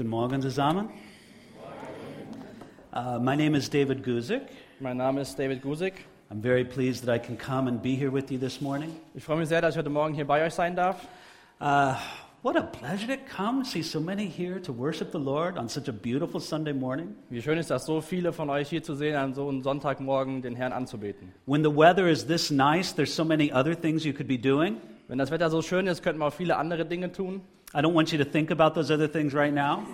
[0.00, 0.88] Guten Morgen zusammen.
[2.90, 4.40] Uh, my name is David Guzik.
[4.80, 6.06] Mein Name ist David Gusik.
[6.30, 8.96] I'm very pleased that I can come and be here with you this morning.
[9.14, 11.06] Ich freue mich sehr, dass ich heute Morgen hier bei euch sein darf.
[11.60, 11.92] Uh,
[12.42, 15.86] what a pleasure to come, see so many here to worship the Lord on such
[15.86, 17.14] a beautiful Sunday morning.
[17.28, 20.40] Wie schön ist das, so viele von euch hier zu sehen, an so einem Sonntagmorgen
[20.40, 21.34] den Herrn anzubeten.
[21.44, 24.78] When the weather is this nice, there's so many other things you could be doing.
[25.08, 27.42] Wenn das Wetter so schön ist, könnten wir auch viele andere Dinge tun.
[27.72, 29.84] I don't want you to think about those other things right now.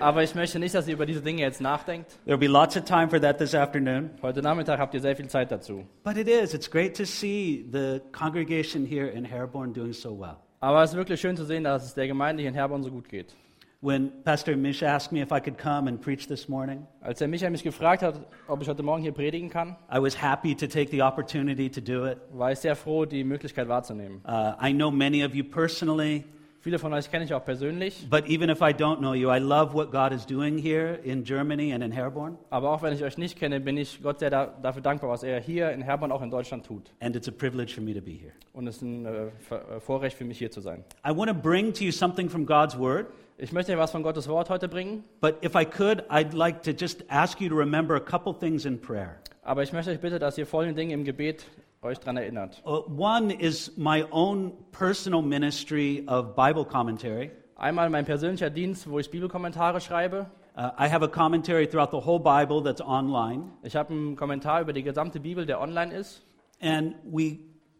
[0.00, 2.18] Aber ich möchte nicht, dass ihr über diese Dinge jetzt nachdenkt.
[2.26, 4.10] There'll be lots of time for that this afternoon.
[4.20, 5.84] Heute Nachmittag habt ihr sehr viel Zeit dazu.
[6.02, 10.38] But it is, it's great to see the congregation here in Herborn doing so well.
[10.58, 12.90] Aber es ist wirklich schön zu sehen, dass es der Gemeinde hier in Herborn so
[12.90, 13.36] gut geht.
[13.80, 17.28] When Pastor Misha asked me if I could come and preach this morning, Als der
[17.28, 20.66] Michael mich gefragt hat, ob ich heute Morgen hier predigen kann, I was happy to
[20.66, 22.18] take the opportunity to do it.
[22.32, 24.20] war ich sehr froh, die Möglichkeit wahrzunehmen.
[24.26, 26.24] Uh, I know many of you personally,
[26.62, 29.38] Viele von euch kenne ich auch persönlich, but even if I don't know you, I
[29.40, 33.02] love what God is doing here in Germany and in Herborn, aber auch wenn ich
[33.02, 36.12] euch nicht kenne, bin ich Gott sehr da, dafür dankbar, was er hier in Herborn
[36.12, 36.92] auch in Deutschland tut.
[37.00, 38.30] and it's a privilege for me to be here.
[38.52, 40.84] Und es ist ein äh, äh, Vorrecht für mich hier zu sein.
[41.04, 43.06] I want to bring to you something from God's Word,
[43.38, 46.70] Ich möchte was von Gottes Wort heute bringen, but if I could, I'd like to
[46.70, 49.16] just ask you to remember a couple things in prayer.
[49.42, 51.44] aber ich möchte euch bitte, dass ihr folgende Dinge im Gebet
[51.82, 52.62] euch daran erinnert.
[52.64, 57.30] Uh, one is my own personal ministry of Bible commentary.
[57.56, 60.26] Einmal mein persönlicher Dienst, wo ich Bibelkommentare schreibe.
[60.56, 64.60] Uh, I have a commentary throughout the whole Bible that's online, Ich habe einen Kommentar
[64.60, 66.22] über die gesamte Bibel, der online ist.
[66.60, 67.38] and we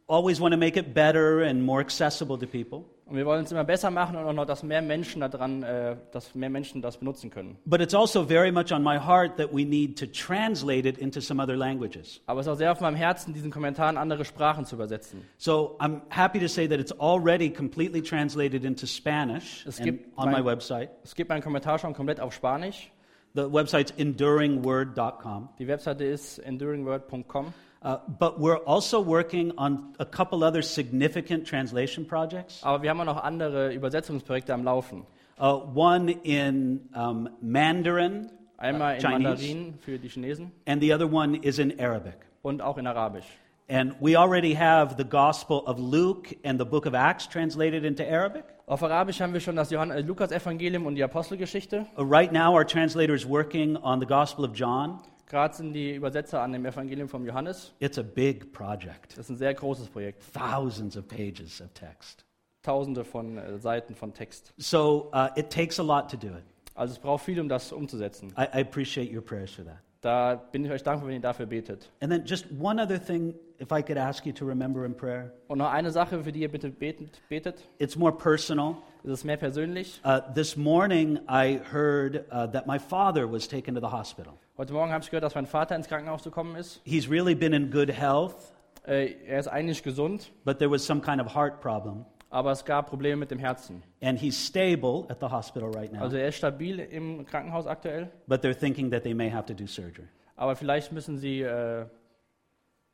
[0.08, 2.84] always want to make it better and more accessible to people.
[3.12, 5.96] Und wir wollen es immer besser machen und auch noch, dass mehr Menschen daran, äh,
[6.12, 7.58] dass mehr Menschen das benutzen können.
[7.66, 11.20] But it's also very much on my heart that we need to translate it into
[11.20, 12.22] some other languages.
[12.24, 15.20] Aber es ist auch sehr auf meinem Herzen, diesen Kommentar in andere Sprachen zu übersetzen.
[15.36, 20.30] So I'm happy to say that it's already completely translated into Spanish Es gibt on
[20.30, 20.88] my mein- website.
[21.04, 22.90] Es gibt meinen Kommentar schon komplett auf Spanisch.
[23.34, 25.50] The website's enduringword.com.
[25.58, 27.52] Die Webseite ist enduringword.com.
[27.84, 32.62] Uh, but we're also working on a couple other significant translation projects.
[32.62, 35.04] Aber wir haben auch noch andere Übersetzungsprojekte am Laufen.
[35.40, 39.22] Uh, one in um, Mandarin, Einmal in Chinese.
[39.22, 42.14] Mandarin für die Chinesen and the other one is in Arabic.
[42.42, 43.26] und auch in Arabisch.
[43.68, 48.04] And we already have the Gospel of Luke and the book of Acts translated into
[48.08, 48.44] Arabic.
[48.66, 51.86] Auf Arabisch haben wir schon das Johann- äh, Lukas-Evangelium und die Apostelgeschichte.
[51.96, 55.00] Uh, right now, our translator is working on the Gospel of John.
[55.32, 57.72] Gerade sind die Übersetzer an dem Evangelium vom Johannes.
[57.80, 60.22] It's a big project, Das ist ein sehr großes Projekt.
[60.34, 62.26] thousands of pages of text.
[62.62, 64.52] Tausende von äh, Seiten von Text.
[64.58, 66.44] So uh, it takes a lot to do it.
[66.74, 68.28] Also es braucht viel, um das umzusetzen.
[68.36, 69.78] I, I appreciate your prayers for that.
[70.02, 71.90] Da bin ich euch dankbar, wenn ihr dafür betet.
[72.00, 75.32] And then just one other thing, if I could ask you to remember in prayer.
[75.48, 77.22] Und noch eine Sache, für die ihr bitte betet.
[77.30, 77.66] betet.
[77.78, 78.76] It's more personal.
[79.02, 79.98] Es ist mehr persönlich.
[80.04, 84.34] Uh, this morning, I heard uh, that my father was taken to the hospital.
[84.58, 86.80] Heute Morgen habe ich gehört, dass mein Vater ins Krankenhaus gekommen ist.
[86.84, 88.36] He's really been in good health,
[88.84, 92.04] Äh, er ist eigentlich gesund, but there was some kind of heart problem.
[92.30, 93.82] aber es gab Probleme mit dem Herzen.
[94.02, 98.10] And he's stable at the hospital right now, Also er ist stabil im Krankenhaus aktuell,
[98.26, 100.08] but they're thinking that they may have to do surgery.
[100.34, 101.86] aber vielleicht müssen sie äh,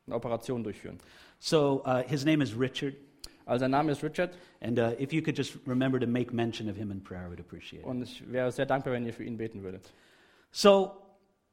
[0.07, 0.99] eine Operation durchführen.
[1.39, 2.95] So uh, his name is Richard.
[3.47, 6.69] Also sein Name ist Richard And uh, if you could just remember to make mention
[6.69, 7.87] of him in prayer, I would appreciate it.
[7.87, 9.91] und ich wäre sehr dankbar, wenn ihr für ihn beten würdet.
[10.51, 10.93] So,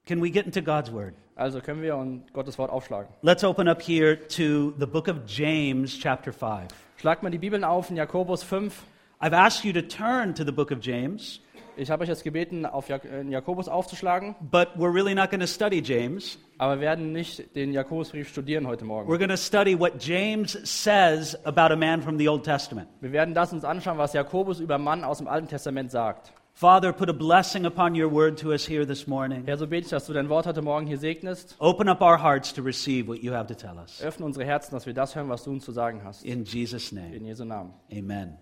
[0.06, 1.14] can we get into God's Word?
[1.36, 3.10] Also können wir und Gottes Wort aufschlagen.
[3.22, 6.68] Let's open up here to the book of James, chapter 5.
[6.98, 8.84] Schlagt mal die Bibeln auf in Jakobus 5.
[9.22, 11.42] I've asked you to turn to the book of James,
[11.78, 15.42] Ich habe euch jetzt gebeten, auf Jak in Jakobus aufzuschlagen, but we're really not going
[15.42, 16.38] to study James.
[16.58, 19.12] aber wir werden nicht den Jakobusbrief studieren heute Morgen.
[19.12, 22.88] We're going to study what James says about a man from the Old Testament.
[23.02, 26.32] Wir werden das uns anschauen, was Jakobus über Mann aus dem Alten Testament sagt.
[26.56, 29.44] Father, put a blessing upon your word to us here this morning.
[29.46, 31.54] Herr, so bete ich, dass du dein Wort heute Morgen hier segnest.
[31.60, 34.02] Open up our hearts to receive what you have to tell us.
[34.02, 36.24] Öffne unsere Herzen, dass wir das hören, was du uns zu sagen hast.
[36.24, 37.74] In Jesus' name, In Jesu Namen.
[37.92, 38.38] amen.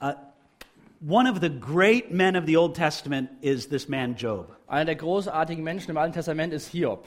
[0.00, 0.14] Uh,
[1.06, 4.56] one of the great men of the Old Testament is this man, Job.
[4.66, 7.04] Einer der großartigen Menschen im Alten Testament ist Hiob.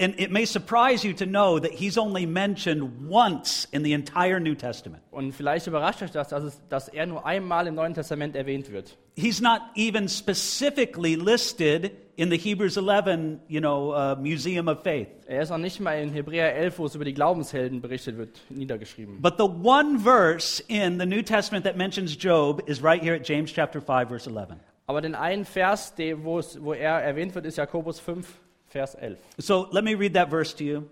[0.00, 4.40] And it may surprise you to know that he's only mentioned once in the entire
[4.40, 5.02] New Testament.
[5.10, 8.72] Und vielleicht überrascht euch das, dass, es, dass er nur einmal im Neuen Testament erwähnt
[8.72, 8.96] wird.
[9.14, 15.08] He's not even specifically listed in the Hebrews 11, you know, uh, Museum of Faith.
[15.26, 18.40] Er ist auch nicht mal in Hebräer 11, wo es über die Glaubenshelden berichtet wird,
[18.48, 19.20] niedergeschrieben.
[19.20, 23.28] But the one verse in the New Testament that mentions Job is right here at
[23.28, 24.56] James chapter 5 verse 11.
[24.86, 25.92] Aber den einen Vers,
[26.22, 28.26] wo, es, wo er erwähnt wird, ist Jakobus 5,
[28.70, 29.18] Vers 11.
[29.38, 30.84] So let me read that verse to you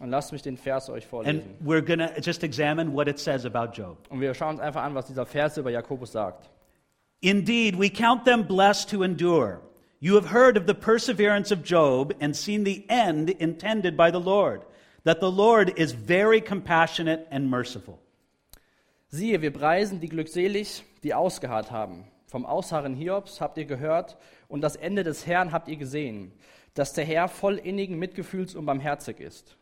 [0.00, 1.42] Und lasst mich den Vers euch and vorlesen.
[1.60, 3.98] we're going to just examine what it says about Job.
[4.08, 6.48] Und wir schauen uns einfach an, was dieser Vers über Jakobus sagt.
[7.20, 9.60] Indeed, we count them blessed who endure.
[10.00, 14.20] You have heard of the perseverance of Job and seen the end intended by the
[14.20, 14.62] Lord,
[15.04, 17.98] that the Lord is very compassionate and merciful.
[19.08, 22.04] Siehe, wir preisen die glückselig, die ausgeharrt haben.
[22.26, 24.16] Vom Ausharren Hiobs habt ihr gehört
[24.48, 26.32] und das Ende des Herrn habt ihr gesehen,
[26.74, 29.56] dass der Herr voll innigen Mitgefühls und barmherzig ist.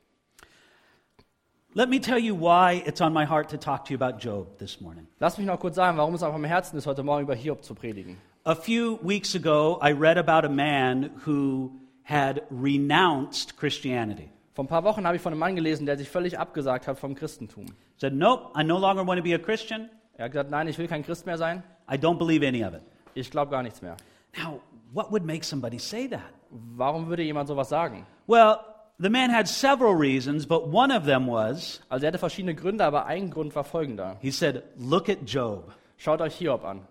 [1.74, 4.58] Let me tell you why it's on my heart to talk to you about Job
[4.58, 5.06] this morning.
[5.20, 7.64] Lass mich noch kurz sagen, warum es auf meinem Herzen ist, heute Morgen über Hiob
[7.64, 8.18] zu predigen.
[8.44, 11.70] A few weeks ago, I read about a man who
[12.02, 14.28] had renounced Christianity.
[14.52, 16.98] Vor ein paar Wochen habe ich von einem Mann gelesen, der sich völlig abgesagt hat
[16.98, 17.66] vom Christentum.
[17.96, 19.88] Said, Nope, I no longer want to be a Christian.
[20.18, 21.62] Er hat gesagt, nein, ich will kein Christ mehr sein.
[21.90, 22.82] I don't believe any of it.
[23.14, 23.96] Ich glaube gar nichts mehr.
[24.36, 24.60] Now,
[24.92, 26.32] what would make somebody say that?
[26.76, 28.06] Warum würde jemand sowas sagen?
[28.26, 28.60] Well,
[28.98, 32.84] the man had several reasons, but one of them was Also er hatte verschiedene Gründe,
[32.84, 34.16] aber ein Grund war folgender.
[34.20, 35.72] he said, Look at Job.
[35.96, 36.82] Schaut euch Hiob an.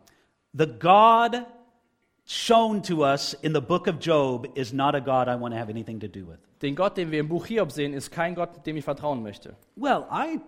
[0.53, 1.45] The God
[2.25, 5.59] shown to us in the book of Job is not a God I want to
[5.59, 6.39] have anything to do with.
[6.61, 9.55] Den Gott, den wir im Buch Hiob sehen, ist kein Gott, dem ich vertrauen möchte.
[9.75, 10.39] Well, I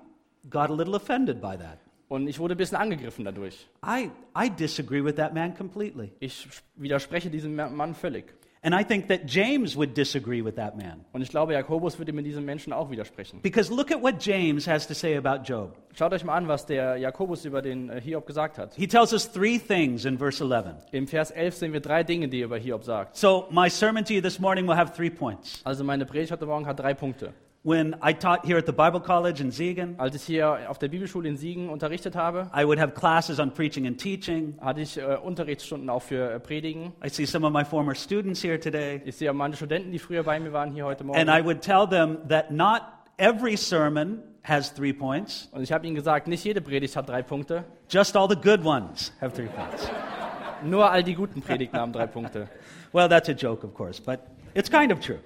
[0.49, 1.79] got a little offended by that.
[2.13, 3.67] Und ich wurde ein bisschen angegriffen dadurch.
[3.83, 6.11] I, I disagree with that man completely.
[6.19, 8.35] Ich widerspreche diesem Mann völlig.
[8.61, 11.03] And I think that James would disagree with that man.
[11.11, 13.41] Und ich glaube, Jakobus würde mit diesem Menschen auch widersprechen.
[13.41, 15.75] Because look at what James has to say about Job.
[15.95, 18.75] Schaut euch mal an, was der Jakobus über den äh, Hiob gesagt hat.
[18.75, 20.85] He tells us three things in verse 11.
[20.91, 23.17] Im Vers 11 sehen wir drei Dinge, die er über Hiob sagt.
[23.17, 25.61] So, my sermon to you this morning will have three points.
[25.63, 27.33] Also meine Predigt heute Morgen hat drei Punkte.
[27.65, 30.89] When I taught here at the Bible College in Siegen, Als ich hier auf der
[30.89, 34.57] Bibelschule in Siegen unterrichtet habe, I would have classes on preaching and teaching.
[34.59, 36.91] hatte ich äh, Unterrichtsstunden auch für äh, Predigen.
[37.05, 39.01] I see some of my former students here today.
[39.05, 41.29] Ich sehe meine Studenten, die früher bei mir waren, hier heute And Morgen.
[41.29, 42.81] I would tell them that not
[43.17, 47.21] every sermon has three points, Und ich habe ihnen gesagt, nicht jede Predigt hat drei
[47.21, 47.63] Punkte.
[47.89, 49.89] just all the good ones have three points.
[50.65, 52.49] Nur all die guten Predigten haben drei Punkte.
[52.91, 54.19] Well, that's a joke, of course, but
[54.53, 55.19] it's kind of true.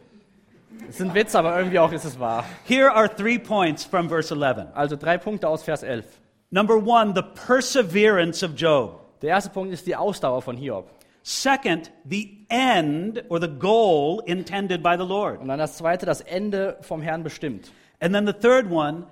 [0.89, 2.45] Es ist ein Witz, aber irgendwie auch ist es wahr.
[2.65, 4.67] Here are three points from verse 11.
[4.73, 6.05] Also drei Punkte aus Vers 11.
[6.49, 9.01] Number one, the perseverance of Job.
[9.21, 10.89] Der erste Punkt ist die Ausdauer von Hiob.
[11.23, 15.41] Second, the end or the goal intended by the Lord.
[15.41, 17.71] Und dann das zweite, das Ende vom Herrn bestimmt.
[17.99, 19.05] And then the third one,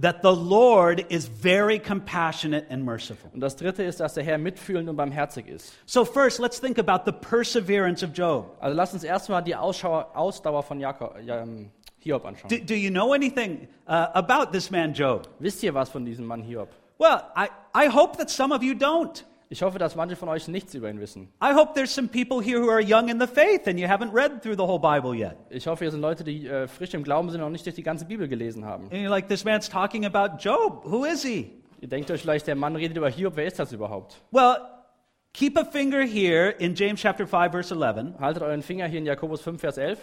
[0.00, 3.30] that the Lord is very compassionate and merciful.
[3.32, 5.74] Und das dritte ist, dass der Herr mitfühlend und barmherzig ist.
[5.86, 8.56] So, first, let's think about the perseverance of Job.
[8.60, 12.48] Also lasst uns erstmal die Ausschau Ausdauer von Jakob, ähm, Hiob anschauen.
[12.48, 15.28] Do, do you know anything uh, about this man, Job?
[15.40, 16.68] Wisst ihr was von diesem Mann Hiob?
[16.98, 19.24] Well, I, I hope that some of you don't.
[19.50, 21.32] Ich hoffe, dass manche von euch nichts über ihn wissen.
[21.42, 24.12] I hope there's some people here who are young in the faith and you haven't
[24.12, 25.36] read through the whole Bible yet.
[25.48, 27.74] Ich hoffe, hier sind Leute, die äh, frisch im Glauben sind und noch nicht durch
[27.74, 28.84] die ganze Bibel gelesen haben.
[28.84, 30.84] And you're like, this man's talking about Job.
[30.84, 31.50] Who is he?
[31.80, 33.36] Ihr denkt euch vielleicht, der Mann redet über Hiob.
[33.36, 34.20] Wer ist das überhaupt?
[34.32, 34.56] Well,
[35.32, 38.18] keep a finger here in James chapter 5, verse 11.
[38.20, 39.98] Haltet euren Finger hier in Jakobus 5, Vers 11.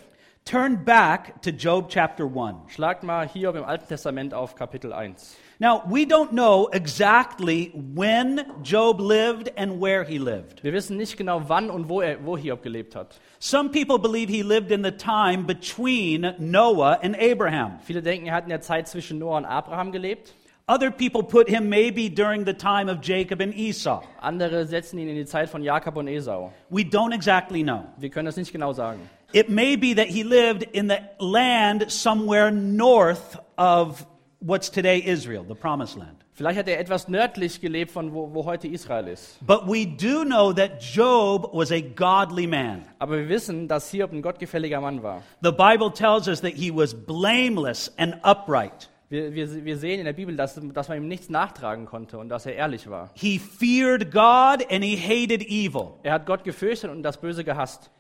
[0.45, 2.71] Turn back to Job chapter 1.
[2.71, 5.37] Schlagt mal Hiob im Alten Testament auf Kapitel 1.
[5.57, 10.61] Now, we don't know exactly when Job lived and where he lived.
[10.63, 13.19] Wir wissen nicht genau, wann und wo, er, wo Hiob gelebt hat.
[13.39, 17.79] Some people believe he lived in the time between Noah and Abraham.
[17.85, 20.33] Viele denken, er hat in der Zeit zwischen Noah und Abraham gelebt.
[20.67, 24.01] Other people put him maybe during the time of Jacob and Esau.
[24.19, 26.51] Andere setzen ihn in die Zeit von Jakob und Esau.
[26.69, 27.85] We don't exactly know.
[27.97, 28.99] Wir können das nicht genau sagen.
[29.31, 34.05] It may be that he lived in the land somewhere north of
[34.45, 36.23] what's today Israel, the promised land.
[36.33, 39.37] Vielleicht hat er etwas nördlich gelebt von wo, wo heute Israel ist.
[39.45, 42.85] But we do know that Job was a godly man.
[42.99, 45.23] Aber wir wissen, dass Hiob ein gottgefälliger Mann war.
[45.41, 48.89] The Bible tells us that he was blameless and upright.
[49.07, 52.29] Wir, wir, wir sehen in der Bibel, dass, dass man ihm nichts nachtragen konnte und
[52.29, 53.11] dass er ehrlich war.
[53.13, 55.93] He feared God and he hated evil.
[56.03, 57.91] Er hat Gott gefürchtet und das Böse gehasst.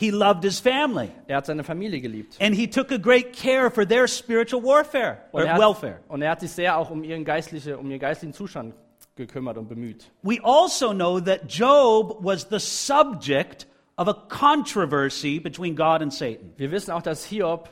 [0.00, 1.10] He loved his family.
[1.26, 2.36] Er hat seine Familie geliebt.
[2.40, 5.94] And he took a great care for their spiritual warfare Und er, welfare.
[5.94, 8.74] hat, und er hat sich sehr auch um ihren, geistliche, um ihren geistlichen Zustand
[9.16, 10.12] gekümmert und bemüht.
[10.22, 16.52] We also know that Job was the subject of a controversy between God and Satan.
[16.56, 17.68] Wir wissen auch, dass Hiob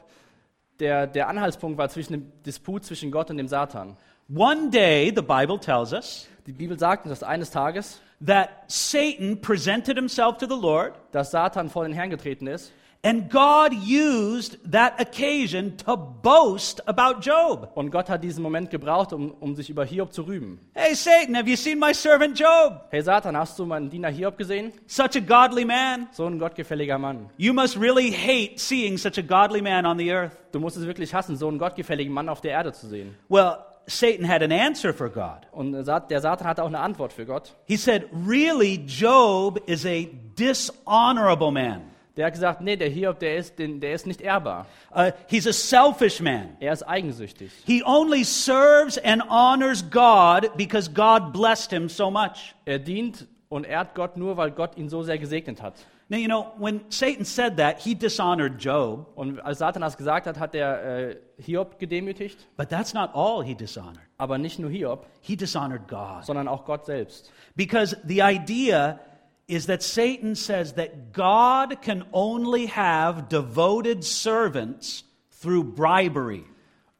[0.80, 3.96] der, der Anhaltspunkt war zwischen dem Disput zwischen Gott und dem Satan.
[4.34, 9.40] One day, the Bible tells us Die Bibel sagt uns, dass eines Tages, that Satan
[9.40, 12.72] presented himself to the Lord, dass Satan vor den Herrn getreten ist
[13.06, 17.70] and God used that occasion to boast about Job.
[17.76, 20.58] und Gott hat diesen Moment gebraucht, um, um sich über Hiob zu rühmen.
[20.74, 22.88] Hey, Satan, have you seen my servant Job?
[22.90, 24.72] Hey Satan, hast du meinen Diener Hiob gesehen?
[24.88, 26.08] Such a godly man.
[26.10, 27.30] So ein gottgefälliger Mann.
[27.36, 30.32] You must really hate seeing such a godly man on the earth.
[30.50, 33.14] Du musst es wirklich hassen, so einen gottgefälligen Mann auf der Erde zu sehen.
[33.28, 35.46] Well, Satan had an answer for God.
[35.52, 37.54] Und der Sat- der Satan hatte auch eine Antwort für Gott.
[37.66, 40.06] He said, Really, Job is a
[40.38, 41.82] dishonorable man.
[42.16, 44.64] Der hat gesagt, nee, der Hiob, der ist, der ist nicht ehrbar.
[44.94, 46.56] Uh, he's a selfish man.
[46.60, 47.52] Er ist eigensüchtig.
[47.66, 52.54] He only serves and honors God because God blessed him so much.
[52.64, 55.74] Er dient und ehrt Gott nur, weil Gott ihn so sehr gesegnet hat.
[56.08, 60.28] Now, you know, when Satan said that, he dishonored Job, Und als Satan das gesagt
[60.28, 62.46] hat, hat er äh, Hiob gedemütigt.
[62.56, 63.98] but that's not all he dishonored.
[64.16, 66.24] Aber nicht nur Hiob, He dishonored God.
[66.24, 67.32] sondern auch Gott selbst.
[67.56, 69.00] Because the idea
[69.48, 75.02] is that Satan says that God can only have devoted servants
[75.40, 76.44] through bribery.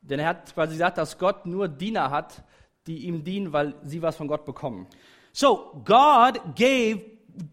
[0.02, 2.42] Denn er hat quasi gesagt, dass Gott nur Diener hat,
[2.88, 4.86] die ihm dienen, weil sie was von Gott bekommen.
[5.32, 7.02] So God gave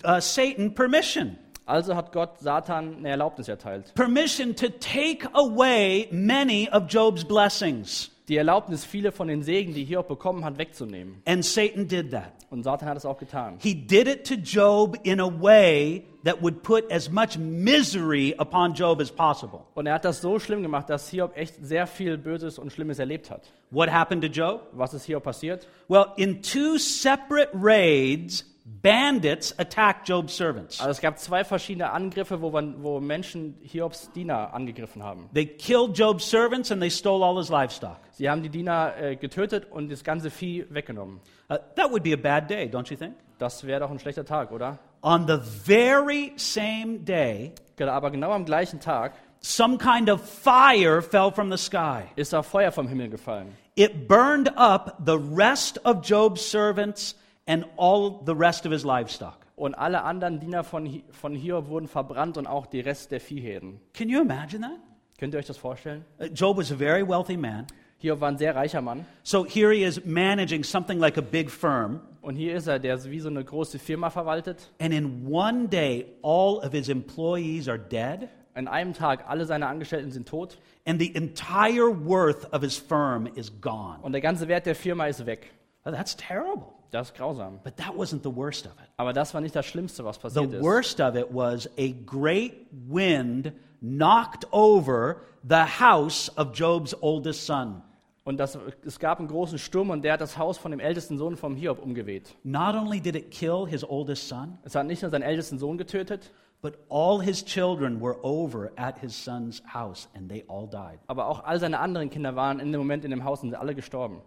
[0.03, 1.37] uh, Satan permission.
[1.65, 3.93] Also hat Gott Satan eine Erlaubnis erteilt.
[3.95, 8.09] Permission to take away many of Job's blessings.
[8.29, 11.21] Die Erlaubnis, viele von den Segen, die Hiob bekommen hat, wegzunehmen.
[11.25, 12.31] And Satan did that.
[12.49, 13.57] Und Satan hat es auch getan.
[13.59, 18.73] He did it to Job in a way that would put as much misery upon
[18.73, 19.61] Job as possible.
[19.73, 22.97] Und er hat das so schlimm gemacht, dass Hiob echt sehr viel Böses und Schlimmes
[22.99, 23.51] erlebt hat.
[23.71, 24.69] What happened to Job?
[24.71, 25.67] Was ist Hiob passiert?
[25.89, 30.79] Well, in two separate raids, bandits attacked Job's servants.
[30.79, 35.29] Also es gab zwei verschiedene Angriffe, wo, man, wo Menschen Hiobs Diener angegriffen haben.
[35.33, 37.99] They killed Job's servants and they stole all his livestock.
[38.11, 41.19] Sie haben die Diener äh, getötet und das ganze Vieh weggenommen.
[41.49, 43.15] Uh, that would be a bad day, don't you think?
[43.37, 44.79] Das wäre doch ein schlechter Tag, oder?
[45.01, 51.01] On the very same day, Genau, Aber genau am gleichen Tag some kind of fire
[51.01, 52.03] fell from the sky.
[52.15, 53.57] ist da Feuer vom Himmel gefallen.
[53.75, 57.15] It burned up the rest of Job's servants
[57.47, 59.37] and all the rest of his livestock.
[59.55, 63.19] Und alle anderen Diener von, Hi- von Hiob wurden verbrannt und auch die Rest der
[63.19, 63.79] Viehherden.
[63.93, 64.79] Can you imagine that?
[65.19, 66.03] Könnt ihr euch das vorstellen?
[66.19, 67.67] Uh, Job was a very wealthy man.
[67.99, 69.05] Hiob war ein sehr reicher Mann.
[69.23, 72.01] So here he is managing something like a big firm.
[72.21, 74.71] Und hier ist er, der wie so eine große Firma verwaltet.
[74.81, 79.67] And in one day, all of his employees are dead, An einem Tag, alle seine
[79.67, 80.57] Angestellten sind tot.
[80.85, 83.99] and the entire worth of his firm is gone.
[84.01, 85.51] Und der ganze Wert der Firma ist weg.
[85.85, 86.67] Oh, that's terrible.
[86.93, 87.59] Das ist grausam.
[87.63, 88.89] But that wasn't the worst of it.
[88.97, 90.61] Aber das war nicht das Schlimmste, was The passiert ist.
[90.63, 97.81] worst of it was a great wind knocked over the house of Job's oldest son.
[98.25, 101.17] Und das, es gab einen großen Sturm und der hat das Haus von dem ältesten
[101.17, 102.35] Sohn vom Hiob umgeweht.
[102.43, 105.77] Not only did it kill his oldest son, Es hat nicht nur seinen ältesten Sohn
[105.77, 106.31] getötet,
[106.61, 110.99] but all his children were over at his son's house and they all died.
[111.07, 113.59] aber auch all seine anderen Kinder waren in dem Moment in dem Haus und sind
[113.59, 114.21] alle gestorben.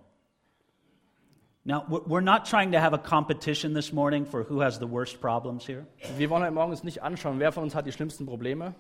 [1.67, 5.21] Now, we're not trying to have a competition this morning for who has the worst
[5.21, 5.85] problems here.
[6.17, 8.73] Wir wollen heute Morgen uns nicht anschauen, wer von uns hat die schlimmsten Probleme.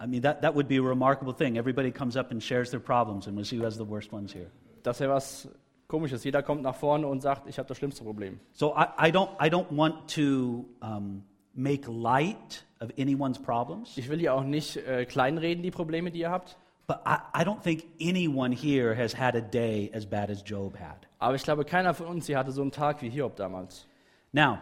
[0.00, 1.56] I mean, that, that would be a remarkable thing.
[1.56, 4.32] Everybody comes up and shares their problems, and we'll see who has the worst ones
[4.32, 4.52] here.
[4.84, 5.48] Das wäre was
[5.88, 6.22] Komisches.
[6.22, 8.38] Jeder kommt nach vorne und sagt, ich habe das schlimmste Problem.
[8.52, 11.24] So I, I, don't, I don't want to um,
[11.54, 16.20] make light of anyone's problems, Ich will hier auch nicht äh, kleinreden, die Probleme, die
[16.20, 16.56] ihr habt.
[16.86, 20.76] but I, I don't think anyone here has had a day as bad as Job
[20.76, 21.07] had.
[21.18, 23.86] Aber ich glaube, keiner von uns hier hatte so einen Tag wie Hiob damals.
[24.32, 24.58] Now,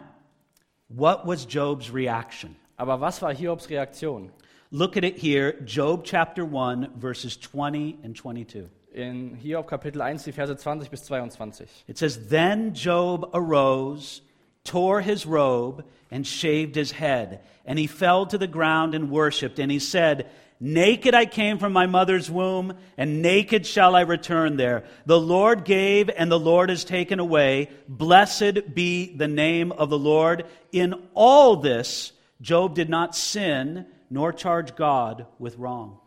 [0.89, 2.55] what was Job's reaction?
[2.77, 4.31] Aber was war Hiobs Reaktion?
[4.71, 8.69] Look at it here, Job chapter 1, verses 20 and 22.
[8.93, 11.67] In Hiob Kapitel 1, die Verse 20 bis 22.
[11.87, 14.21] It says, Then Job arose,
[14.63, 17.39] tore his robe, and shaved his head.
[17.65, 19.59] And he fell to the ground and worshipped.
[19.59, 24.57] And he said, Naked I came from my mother's womb, and naked shall I return
[24.57, 24.85] there.
[25.05, 27.69] The Lord gave, and the Lord has taken away.
[27.87, 30.45] Blessed be the name of the Lord.
[30.71, 32.11] In all this,
[32.41, 35.99] Job did not sin, nor charge God with wrong.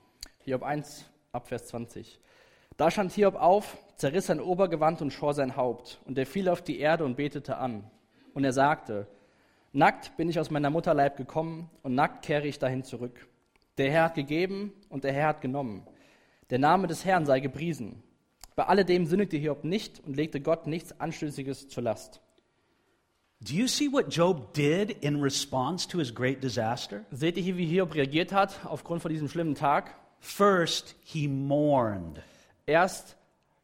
[0.45, 2.19] Hiob 1, ab Vers 20.
[2.77, 6.01] Da stand Hiob auf, zerriss sein Obergewand und schor sein Haupt.
[6.07, 7.85] Und er fiel auf die Erde und betete an.
[8.35, 9.07] Und er sagte,
[9.73, 13.29] Nackt bin ich aus meiner Mutterleib gekommen und nackt kehre ich dahin zurück.
[13.81, 15.87] Der Herr hat gegeben und der Herr hat genommen.
[16.51, 18.03] Der Name des Herrn sei gepriesen.
[18.55, 22.21] Bei alledem sündigte Hiob nicht und legte Gott nichts Anstößiges zur Last.
[23.41, 27.07] Do you see what Job did in response to his great disaster?
[27.11, 29.95] Seht ihr hier, wie Hiob reagiert hat aufgrund von diesem schlimmen Tag?
[30.19, 32.21] First, he mourned.
[32.67, 33.17] Erst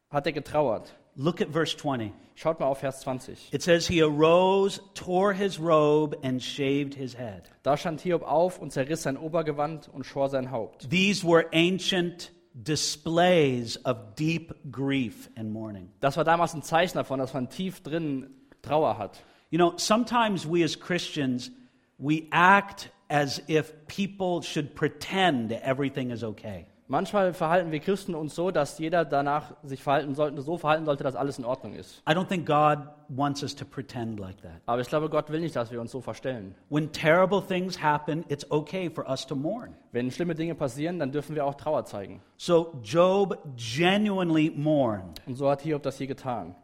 [0.09, 0.97] hat er getrauert.
[1.17, 2.13] Look at verse 20.
[2.35, 3.49] Schaut mal auf Vers 20.
[3.53, 7.49] It says, He arose, tore his robe, and shaved his head.
[7.63, 10.91] Da stand Hiob auf und zerriss sein Obergewand und schor sein Haupt.
[10.91, 15.91] These were ancient displays of deep grief and mourning.
[16.01, 18.31] Das war damals ein Zeichen davon, dass man tief drin
[18.61, 19.23] Trauer hat.
[19.51, 21.51] You know, sometimes we as Christians,
[21.99, 26.67] we act as if people should pretend everything is okay.
[26.89, 31.03] Manchmal verhalten wir Christen uns so, dass jeder danach sich verhalten sollte, so verhalten sollte,
[31.03, 32.01] dass alles in Ordnung ist.
[32.09, 32.79] I don't think God
[33.09, 34.61] wants us to pretend like that.
[34.67, 36.55] Aber ich glaube, Gott will nicht, dass wir uns so verstellen.
[36.69, 39.75] When terrible things happen, it's okay for us to mourn.
[39.91, 42.23] Wenn schlimme Dinge passieren, dann dürfen wir auch Trauer zeigen.
[42.37, 45.21] So Job genuinely mourned.
[45.27, 46.55] Und so hat Hiob das hier getan.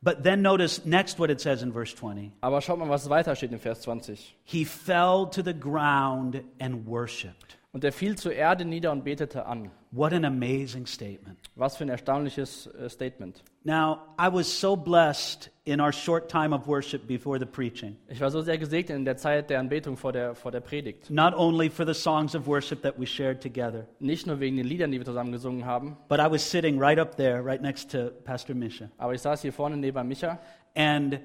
[0.00, 2.32] But then notice next what it says in verse 20.
[2.40, 4.36] Aber schaut mal, was weiter steht in Vers 20.
[4.44, 7.57] He fell to the ground and worshiped.
[7.72, 9.70] Und er fiel zur Erde nieder und betete an.
[9.90, 11.38] What an amazing statement.
[11.54, 13.42] Was für ein erstaunliches äh, Statement.
[13.64, 18.20] Now, I was so blessed in our short time of worship before the preaching, Ich
[18.22, 21.10] war so sehr gesegnet in der Zeit der Anbetung vor der, vor der Predigt.
[21.10, 24.66] not only for the songs of worship that we shared together, Nicht nur wegen den
[24.66, 27.90] Liedern, die wir zusammen gesungen haben, but I was sitting right up there, right next
[27.92, 30.38] to Pastor Misha, aber ich saß hier vorne neben Micha
[30.74, 31.20] and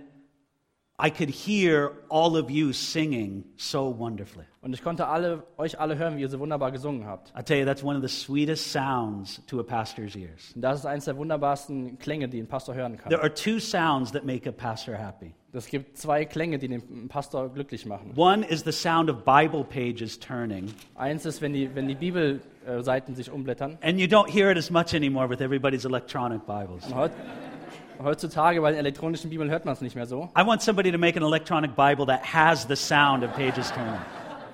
[1.06, 4.46] I could hear all of you singing so wonderfully.
[4.62, 7.34] und ich konnte alle, euch alle hören, wie ihr so wunderbar gesungen habt.
[7.38, 10.54] I tell you, that's one of the sweetest sounds to a pastor's ears.
[10.56, 13.10] Und das ist eines der wunderbarsten Klänge, die ein Pastor hören kann.
[13.10, 15.34] There are two sounds that make a pastor happy.
[15.52, 18.14] Es gibt zwei Klänge, die den Pastor glücklich machen.
[18.16, 23.14] One is the sound of Bible pages turning, Eins ist, wenn die, wenn die Bibelseiten
[23.16, 23.78] sich umblättern.
[23.82, 26.86] and you don't hear it as much anymore with everybody's electronic Bibles.
[26.86, 27.12] Und
[28.02, 30.30] heutzutage bei den elektronischen Bibeln hört man es nicht mehr so.
[30.38, 34.00] I want somebody to make an electronic Bible that has the sound of pages turning.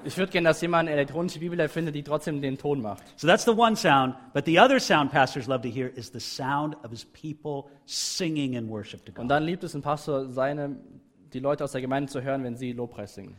[0.05, 3.03] Ich würde gerne, dass jemand eine elektronische Bibel erfindet, die trotzdem den Ton macht.
[3.17, 4.15] So that's the one sound.
[4.34, 8.53] But the other sound pastors love to hear is the sound of his people singing
[8.53, 9.31] in worship to Und God.
[9.31, 10.77] dann liebt es ein Pastor, seine,
[11.34, 13.36] die Leute aus der Gemeinde zu hören, wenn sie Lobpreis singen.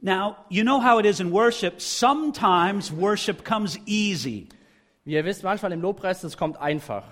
[0.00, 1.80] Now, you know how it is in worship.
[1.80, 4.48] Sometimes worship comes easy.
[5.04, 7.04] Wie ihr wisst, manchmal im Lobpreis, das kommt einfach.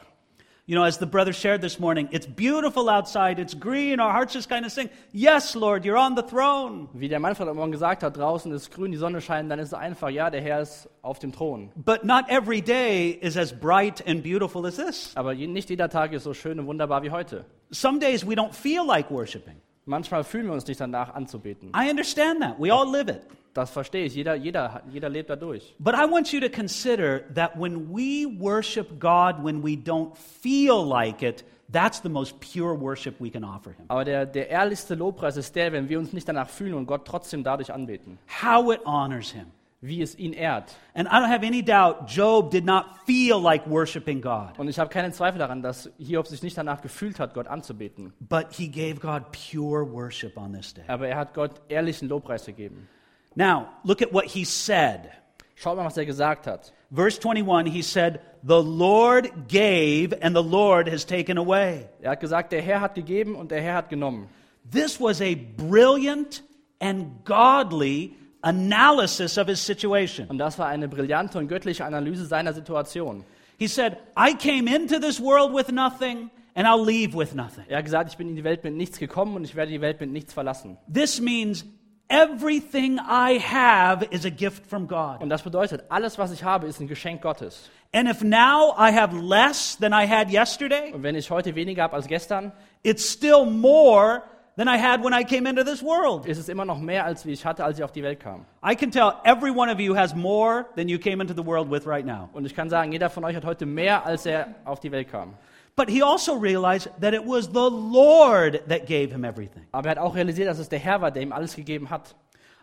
[0.64, 4.32] You know, as the brother shared this morning, it's beautiful outside, it's green, our hearts
[4.32, 6.88] just kind of sing, Yes, Lord, you're on the throne.
[6.94, 9.68] Wie der Manfred am Morgen gesagt hat, draußen ist grün, die Sonne scheint, dann ist
[9.68, 11.72] es einfach, ja, der Herr ist auf dem Thron.
[11.74, 15.10] But not every day is as bright and beautiful as this.
[15.16, 17.44] Aber nicht jeder Tag ist so schön und wunderbar wie heute.
[17.72, 19.60] Some days we don't feel like worshiping.
[19.84, 21.72] Manchmal fühlen wir uns nicht danach anzubeten.
[21.74, 22.54] I understand that.
[22.60, 23.22] We all live it.
[23.54, 24.14] Das verstehe ich.
[24.14, 25.74] Jeder, jeder, jeder lebt dadurch.
[25.78, 30.82] But I want you to consider that when we worship God when we don't feel
[30.86, 33.84] like it, that's the most pure worship we can offer Him.
[33.88, 37.06] Aber der, der ehrlichste Lobpreis ist der, wenn wir uns nicht danach fühlen und Gott
[37.06, 38.18] trotzdem dadurch anbeten.
[38.42, 39.46] How it honors Him.
[39.84, 40.76] Wie es ihn ehrt.
[40.94, 44.78] And I don't have any doubt Job did not feel like worshiping God, Und ich
[44.78, 48.12] habe keinen Zweifel daran, dass Hiob sich nicht danach gefühlt hat, Gott anzubeten.
[48.20, 50.84] but he gave God pure worship on this day.
[50.86, 52.88] Aber er hat Gott ehrlichen Lobpreis gegeben.
[53.34, 55.12] Now, look at what he said.
[55.56, 56.72] Schaut mal, was er gesagt hat.
[56.90, 61.88] Verse 21, he said, The Lord gave and the Lord has taken away.
[62.02, 64.28] Er hat gesagt, der Herr hat gegeben und der Herr hat genommen.
[64.70, 66.42] This was a brilliant
[66.80, 70.28] and godly analysis of his situation.
[70.28, 73.24] Und das war eine brillante und göttliche Analyse seiner Situation.
[73.58, 77.64] He said, I came into this world with nothing and I'll leave with nothing.
[77.68, 79.80] Er hat gesagt, ich bin in die Welt mit nichts gekommen und ich werde die
[79.80, 80.76] Welt mit nichts verlassen.
[80.92, 81.64] This means
[82.12, 85.20] everything I have is a gift from God.
[85.20, 87.70] Und das bedeutet, alles, was ich habe, ist ein Geschenk Gottes.
[87.94, 91.82] And if now I have less than I had yesterday, Und wenn ich heute weniger
[91.82, 94.22] habe als gestern, it's still more
[94.56, 96.26] than I had when I came into this world.
[96.26, 98.44] ist es immer noch mehr, als wie ich hatte, als ich auf die Welt kam.
[98.66, 101.70] I can tell every one of you has more than you came into the world
[101.70, 102.28] with right now.
[102.32, 105.10] Und ich kann sagen, jeder von euch hat heute mehr, als er auf die Welt
[105.10, 105.34] kam.
[105.74, 109.66] But he also realized that it was the Lord that gave him everything.
[109.72, 112.14] Aber er hat auch realisiert, dass es der Herr war, der ihm alles gegeben hat.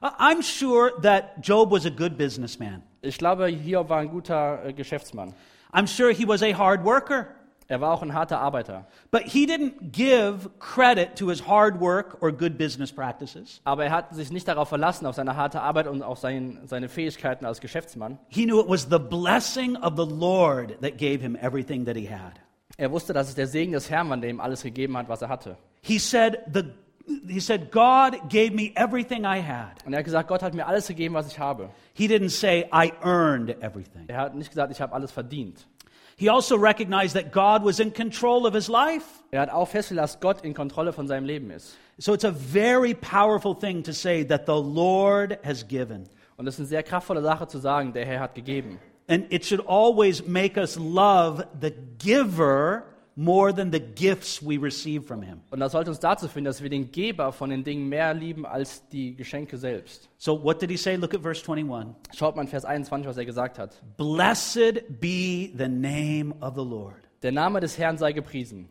[0.02, 2.84] I'm sure that Job was a good businessman.
[3.02, 5.34] Ich glaube, Hiob war ein guter äh, Geschäftsmann.
[5.74, 7.28] I'm sure he was a hard worker.
[7.68, 8.88] Er war auch ein harter Arbeiter.
[9.12, 13.62] But he didn't give credit to his hard work or good business practices.
[13.64, 16.90] Aber er hat sich nicht darauf verlassen, auf seine harte Arbeit und auf sein, seine
[16.90, 18.18] Fähigkeiten als Geschäftsmann.
[18.30, 22.10] He knew it was the blessing of the Lord that gave him everything that he
[22.10, 22.40] had.
[22.80, 25.22] Er wusste, dass es der Segen des Herrn war, der ihm alles gegeben hat, was
[25.22, 25.58] er hatte.
[25.82, 26.64] He said, the,
[27.28, 29.86] he said, God gave me everything I had.
[29.86, 31.72] Und er hat gesagt, Gott hat mir alles gegeben, was ich habe.
[31.94, 34.06] He didn't say, I earned everything.
[34.08, 35.68] Er hat nicht gesagt, ich habe alles verdient.
[36.16, 39.06] He also recognized that God was in control of his life.
[39.32, 41.78] Er hat auch festgestellt, dass Gott in Kontrolle von seinem Leben ist.
[41.98, 46.08] So it's a very powerful thing to say that the Lord has given.
[46.38, 48.80] Und das ist eine sehr kraftvolle Sache zu sagen, der Herr hat gegeben.
[49.10, 52.84] And it should always make us love the giver
[53.16, 55.42] more than the gifts we receive from him.
[55.50, 58.46] Und das sollte uns dazu führen, dass wir den Geber von den Dingen mehr lieben
[58.46, 60.08] als die Geschenke selbst.
[60.18, 60.96] So what did he say?
[60.96, 61.96] Look at verse 21.
[62.16, 63.82] Schaut mal in Vers 21, was er gesagt hat.
[63.98, 67.10] Blessed be the name of the Lord.
[67.22, 68.70] Der Name des Herrn sei gepriesen.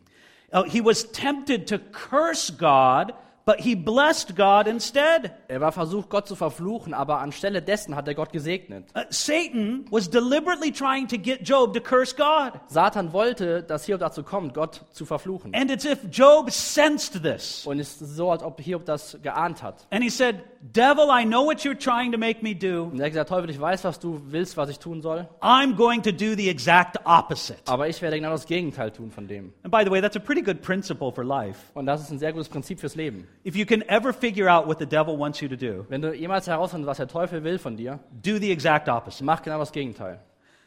[0.51, 3.13] Oh, he was tempted to curse God,
[3.49, 5.31] but he blessed God instead.
[5.47, 8.85] Er war versucht, Gott zu verfluchen, aber anstelle dessen hat er Gott gesegnet.
[8.95, 12.59] Uh, Satan was deliberately trying to get Job to curse God.
[12.67, 15.55] Satan wollte, dass Hiob dazu kommt, Gott zu verfluchen.
[15.55, 17.65] And it's if Job sensed this.
[17.65, 19.87] Und es ist so, als ob Hiob das geahnt hat.
[19.89, 22.83] And he said, Devil, I know what you're trying to make me do.
[22.83, 25.75] Und er hat gesagt, Teufel, ich weiß, was du willst, was ich tun soll, I'm
[25.75, 27.59] going to do the exact opposite.
[27.65, 29.53] aber ich werde genau das Gegenteil tun von dem.
[29.63, 31.59] And by the way, that's a pretty good principle for life.
[31.73, 33.27] Und das ist ein sehr gutes Prinzip fürs Leben.
[33.43, 36.13] If you can ever figure out what the devil wants you to do, Wenn du
[36.13, 39.23] jemals herausfindest, was der Teufel will von dir, do the exact opposite.
[39.23, 40.19] mach genau das Gegenteil.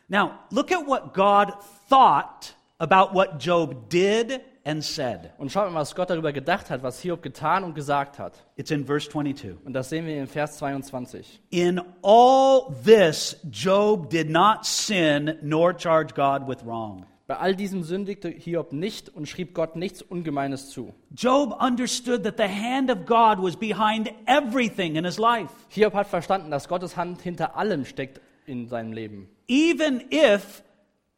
[0.09, 1.53] Now, look at what God
[1.89, 5.33] thought about what Job did and said.
[5.39, 8.35] Und schaut mal, was Gott darüber gedacht hat, was Hiob getan und gesagt hat.
[8.57, 9.57] It's in verse 22.
[9.65, 11.41] Und das sehen wir in Vers 22.
[11.51, 17.07] In all this, Job did not sin nor charge God with wrong.
[17.27, 20.93] Bei all diesem sündigte Hiob nicht und schrieb Gott nichts Ungemeines zu.
[21.15, 26.09] Job understood that the hand of God was behind everything in his life, Hiob hat
[26.09, 29.29] verstanden, dass Gottes Hand hinter allem steckt in seinem Leben.
[29.47, 30.63] even if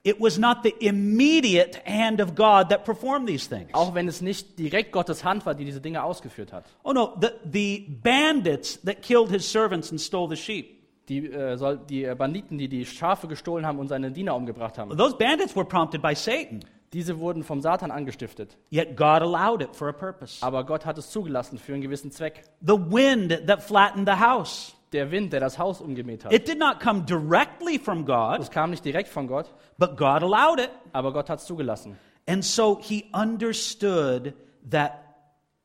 [0.05, 3.71] it was not the immediate hand of God that performed these things.
[3.73, 6.67] Auch wenn es nicht direkt Gottes Hand war, die diese Dinge ausgeführt hat.
[6.83, 10.84] Oh no, the, the bandits that killed his servants and stole the sheep.
[11.09, 14.79] Die, äh, soll, die äh, Banditen, die die Schafe gestohlen haben und seine Diener umgebracht
[14.79, 14.97] haben.
[14.97, 16.61] Those bandits were prompted by Satan,
[16.95, 18.57] Diese wurden vom Satan angestiftet.
[18.71, 20.43] yet God allowed it for a purpose.
[20.45, 22.45] Aber Gott hat es zugelassen für einen gewissen Zweck.
[22.63, 24.75] The wind that flattened the house.
[24.93, 26.33] Der Wind, der das Haus umgemäht hat.
[26.33, 30.23] It did not come directly from God, Es kam nicht direkt von Gott, but God
[30.23, 30.71] allowed it.
[30.93, 31.99] aber Gott hat es zugelassen.
[32.29, 34.33] And so he understood
[34.71, 34.93] that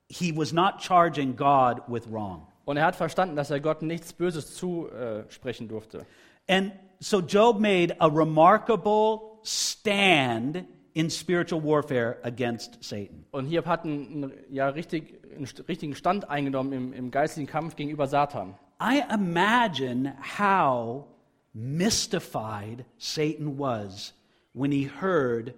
[0.09, 2.47] he was not charging God with wrong.
[2.69, 6.05] Und er hat verstanden, dass er Gott nichts Böses zusprechen durfte.
[6.47, 13.25] And so Job made a remarkable stand in spiritual warfare against Satan.
[13.31, 18.05] Und Hiob hat einen, ja, richtig, einen richtigen Stand eingenommen im, im geistigen Kampf gegenüber
[18.05, 18.53] Satan.
[18.79, 21.07] I imagine how
[21.55, 24.13] mystified Satan was
[24.53, 25.55] when he heard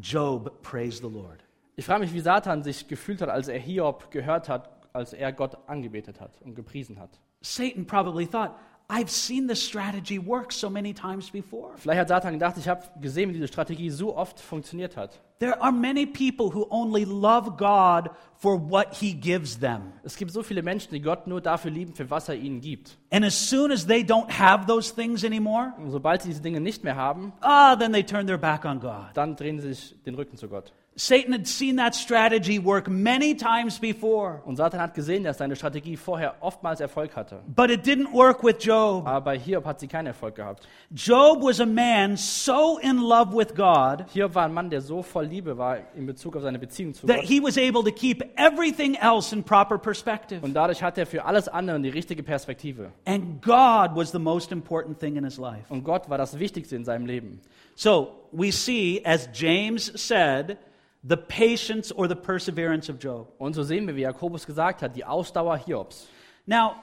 [0.00, 1.44] Job praise the Lord.
[1.76, 5.32] Ich frage mich, wie Satan sich gefühlt hat, als er Hiob gehört hat, als er
[5.32, 7.18] Gott angebetet hat und gepriesen hat.
[7.40, 8.52] Satan probably thought,
[8.88, 11.70] I've seen this strategy work so many times before.
[11.76, 15.18] Vielleicht hat Satan gedacht, ich habe gesehen, wie diese Strategie so oft funktioniert hat.
[15.38, 19.92] There are many people who only love God for what he gives them.
[20.02, 22.98] Es gibt so viele Menschen, die Gott nur dafür lieben, für was er ihnen gibt.
[23.10, 26.60] And as soon as they don't have those things anymore, Und sobald sie diese Dinge
[26.60, 29.06] nicht mehr haben, ah, then they turn their back on God.
[29.14, 30.72] dann drehen sie sich den Rücken zu Gott.
[30.94, 35.56] Satan had seen that strategy work many times before, Und Satan hat gesehen, dass seine
[35.56, 37.40] Strategie vorher oftmals Erfolg hatte.
[37.56, 39.06] but it didn't work with Job.
[39.06, 40.68] Aber bei Hiob hat sie keinen Erfolg gehabt.
[40.94, 45.02] Job was a man so in love with God Hiob war ein Mann, der so
[45.02, 47.24] voll Liebe war in Bezug auf seine Beziehung zu that Gott.
[47.24, 50.44] he was able to keep everything else in proper perspective.
[50.44, 52.92] Und dadurch hat er für alles andere die richtige Perspektive.
[53.06, 55.64] And God was the most important thing in his life.
[55.72, 57.40] Und Gott war das Wichtigste in seinem Leben.
[57.76, 60.58] So we see, as James said,
[61.02, 63.32] the patience or the perseverance of Job.
[63.38, 66.08] Und so sehen wir, wie Jakobus gesagt hat, die Ausdauer Hiobs.
[66.46, 66.76] Now,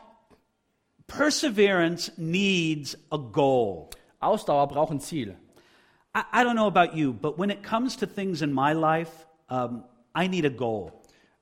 [1.07, 3.89] perseverance needs a goal.
[4.19, 5.35] Ausdauer braucht ein Ziel.
[6.15, 9.25] I, I don't know about you, but when it comes to things in my life,
[9.49, 10.91] um, I need a goal.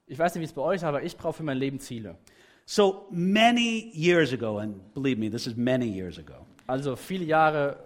[0.07, 2.17] Ich weiß nicht, wie es bei euch ist, aber ich brauche für mein Leben Ziele.
[2.65, 7.77] So many years ago, and believe me, this is many years ago, Also viele Jahre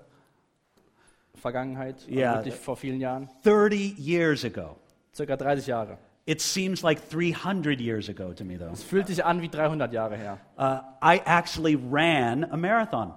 [1.36, 4.78] Vergangenheit, wirklich vor vielen Jahren, 30 years ago.
[5.14, 5.98] Circa 30 Jahre.
[6.26, 8.72] It seems like 300 years ago to me, though.
[8.72, 10.40] Es fühlt sich an wie 300 Jahre her.
[10.58, 13.14] Uh, I actually ran a marathon.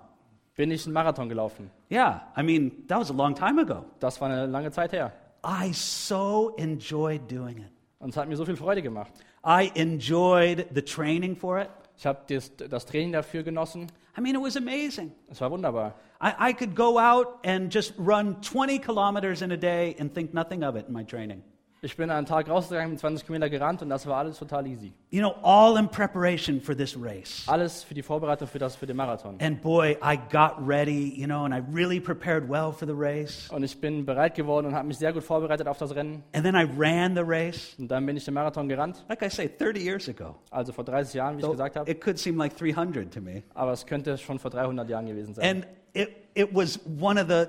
[0.57, 1.71] Bin ich einen Marathon gelaufen.
[1.91, 3.85] Yeah, I mean, that was a long time ago.
[3.99, 5.13] Das war eine lange Zeit her.
[5.45, 7.71] I so enjoyed doing it.
[7.99, 9.13] Und es hat mir so viel Freude gemacht.
[9.45, 11.69] I enjoyed the training for it.
[11.99, 13.89] Ich habe das, das Training dafür genossen.
[14.17, 15.13] I mean, it was amazing.
[15.29, 15.95] Es war wunderbar.
[16.21, 20.33] I, I could go out and just run 20 kilometers in a day and think
[20.33, 21.43] nothing of it in my training.
[21.85, 24.95] Ich bin einen Tag rausgegangen, mit 20 Kilometer gerannt und das war alles total easy.
[25.11, 27.45] You know, all in preparation for this race.
[27.47, 29.37] Alles für die Vorbereitung für, das, für den Marathon.
[29.43, 33.51] And boy, I got ready, you know, and I really prepared well for the race.
[33.51, 36.23] Und ich bin bereit geworden und habe mich sehr gut vorbereitet auf das Rennen.
[36.33, 37.75] And then I ran the race.
[37.79, 39.05] Und dann bin ich den Marathon gerannt.
[39.11, 40.37] Like I say, 30 years ago.
[40.51, 41.91] Also vor 30 Jahren, wie ich So gesagt habe.
[41.91, 43.43] it could seem like 300 to me.
[43.53, 45.45] Aber es könnte schon vor 300 Jahren gewesen sein.
[45.57, 47.45] And it, it was one of the,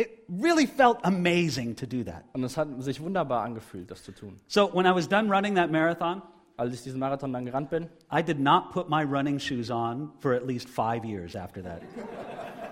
[0.00, 2.24] it really felt amazing to do that.
[2.32, 4.40] Und es hat sich wunderbar angefühlt, das zu tun.
[4.46, 6.22] So when I was done running that marathon,
[6.56, 10.12] Als ich diesen Marathon dann gerannt bin, I did not put my running shoes on
[10.20, 11.80] for at least five years after that.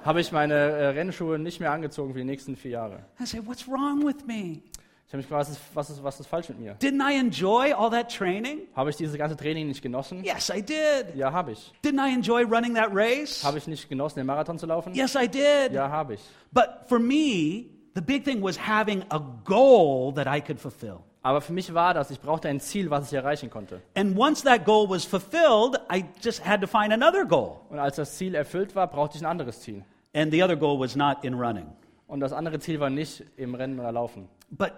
[0.05, 3.05] habe ich meine äh, Rennschuhe nicht mehr angezogen für die nächsten vier Jahre.
[3.19, 4.61] I said, What's wrong with me?
[5.09, 6.75] Ich habe mich gefragt, was ist, was, ist, was ist falsch mit mir?
[6.83, 8.69] Didn't I enjoy all that training?
[8.77, 10.23] Habe ich dieses ganze Training nicht genossen?
[10.23, 11.15] Yes, I did.
[11.15, 11.73] Ja, habe ich.
[11.83, 13.43] Didn't I enjoy running that race?
[13.43, 14.93] Habe ich nicht genossen, den Marathon zu laufen?
[14.93, 15.73] Yes, I did.
[15.73, 16.21] Ja, habe ich.
[16.53, 20.99] But for me, the big thing was having a goal that I could fulfill.
[21.23, 23.81] Aber für mich war das, ich brauchte ein Ziel, was ich erreichen konnte.
[23.97, 27.61] And once that goal was fulfilled, I just had to find another goal.
[27.71, 29.87] Und als das Ziel erfüllt war, brauchte ich ein anderes Ziel.
[30.15, 31.67] And the other goal was not in running.
[32.07, 34.29] Und das andere Ziel war nicht im Rennen oder Laufen.
[34.51, 34.73] But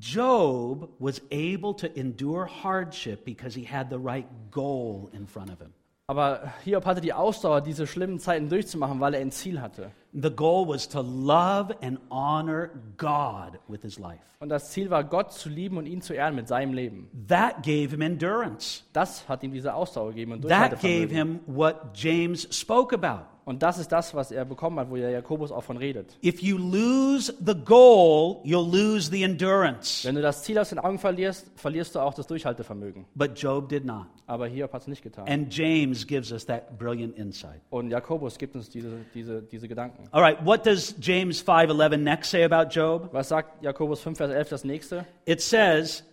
[0.00, 5.58] Job was able to endure hardship because he had the right goal in front of
[5.60, 5.72] him.
[6.10, 9.90] Aber Hiob hatte die Ausdauer, diese schlimmen Zeiten durchzumachen, weil er ein Ziel hatte.
[10.14, 14.22] The goal was to love and honor God with his life.
[14.40, 17.10] Und das Ziel war, Gott zu lieben und ihn zu ehren mit seinem Leben.
[17.28, 18.84] That gave him endurance.
[18.94, 23.26] Das hat ihm diese Ausdauer gegeben und That gave him what James spoke about.
[23.48, 26.18] Und das ist das, was er bekommen hat, wo der Jakobus auch von redet.
[26.22, 30.06] If you lose the goal, you'll lose the endurance.
[30.06, 33.06] Wenn du das Ziel aus den Augen verlierst, verlierst du auch das Durchhaltevermögen.
[33.14, 34.04] But Job did not.
[34.26, 35.26] Aber Hiob hat es nicht getan.
[35.26, 37.62] And James gives us that brilliant insight.
[37.70, 40.04] Und Jakobus gibt uns diese, diese, diese Gedanken.
[40.10, 43.08] All right, what does James 5:11 next say about Job?
[43.12, 45.06] Was sagt Jakobus 5, Vers 11 das nächste?
[45.24, 46.04] It says,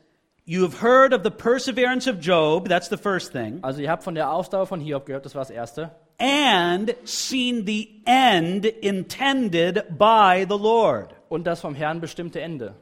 [0.46, 4.06] "You have heard of the perseverance of Job, that's the first thing, Also ihr habt
[4.06, 5.92] von der Ausdauer von Hiob gehört, das war das erste.
[6.20, 12.76] And seen the end intended by the Lord." Und das vom Herrn bestimmte Ende.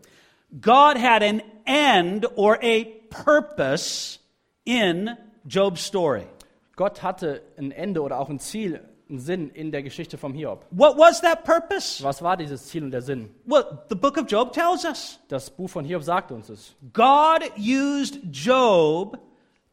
[0.62, 4.20] God had an end or a purpose
[4.66, 6.28] in Job's story.
[6.76, 10.66] Gott hatte ein Ende oder auch ein Ziel, einen Sinn in der Geschichte vom Hiob.
[10.72, 12.04] What was that purpose?
[12.04, 13.30] Was war dieses Ziel und der Sinn?
[13.46, 15.20] Well, the book of Job tells us.
[15.28, 16.76] Das Buch von Hiob sagt uns es.
[16.94, 19.20] God used Job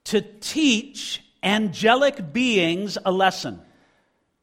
[0.04, 3.60] to teach angelic beings a lesson.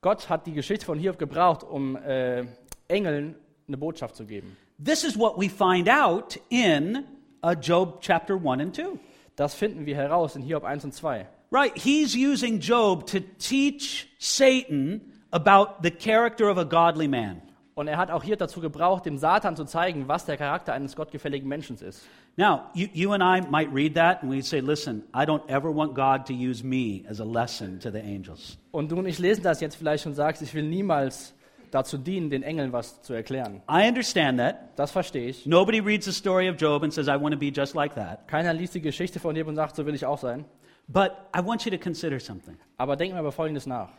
[0.02, 2.46] Gott hat die Geschichte von Hiob gebraucht, um äh,
[2.88, 3.36] Engeln
[3.68, 4.56] eine Botschaft zu geben.
[4.84, 7.04] This is what we find out in
[7.44, 9.00] uh, Job chapter 1 and 2.
[9.36, 11.28] Das finden wir heraus in Hiob 1 und 2.
[11.52, 17.42] Right, he's using Job to teach Satan about the character of a godly man.
[17.78, 20.96] Und er hat auch hier dazu gebraucht, dem Satan zu zeigen, was der Charakter eines
[20.96, 22.08] gottgefälligen Menschen ist.
[22.36, 25.70] Now, you, you and I might read that and we'd say, listen, I don't ever
[25.70, 28.58] want God to use me as a lesson to the angels.
[28.72, 31.36] Und du und ich lesen das jetzt vielleicht und sagst, ich will niemals
[31.70, 33.62] dazu dienen, den Engeln was zu erklären.
[33.70, 34.56] I understand that.
[34.76, 35.46] Das verstehe ich.
[35.46, 38.28] Nobody reads the story of Job and says, I want to be just like that.
[38.28, 40.46] Keiner liest die Geschichte von Hiob und sagt, so will ich auch sein.
[40.88, 42.58] But I want you to consider something.
[42.78, 43.90] Aber denk mal über Folgendes nach.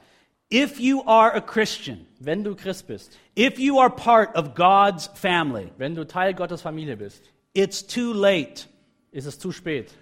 [0.50, 5.08] If you are a Christian, Wenn du Christ bist, if you are part of God's
[5.14, 7.22] family, wenn du Teil Gottes Familie bist,
[7.54, 8.66] it's too late.
[9.12, 9.92] ist es zu spät.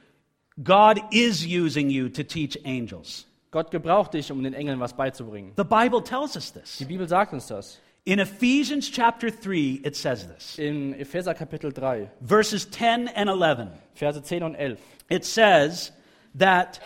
[0.62, 3.26] God is using you to teach angels.
[3.50, 5.52] Gott gebraucht dich, um den Engeln was beizubringen.
[5.56, 6.78] The Bible tells us this.
[6.78, 7.80] Die Bibel sagt uns das.
[8.04, 10.58] In Ephesians chapter 3, it says this.
[10.58, 13.68] In Epheser Kapitel 3, Verses 10 and 11.
[13.94, 14.78] Verse 10 und 11.
[15.10, 15.92] It says
[16.38, 16.80] that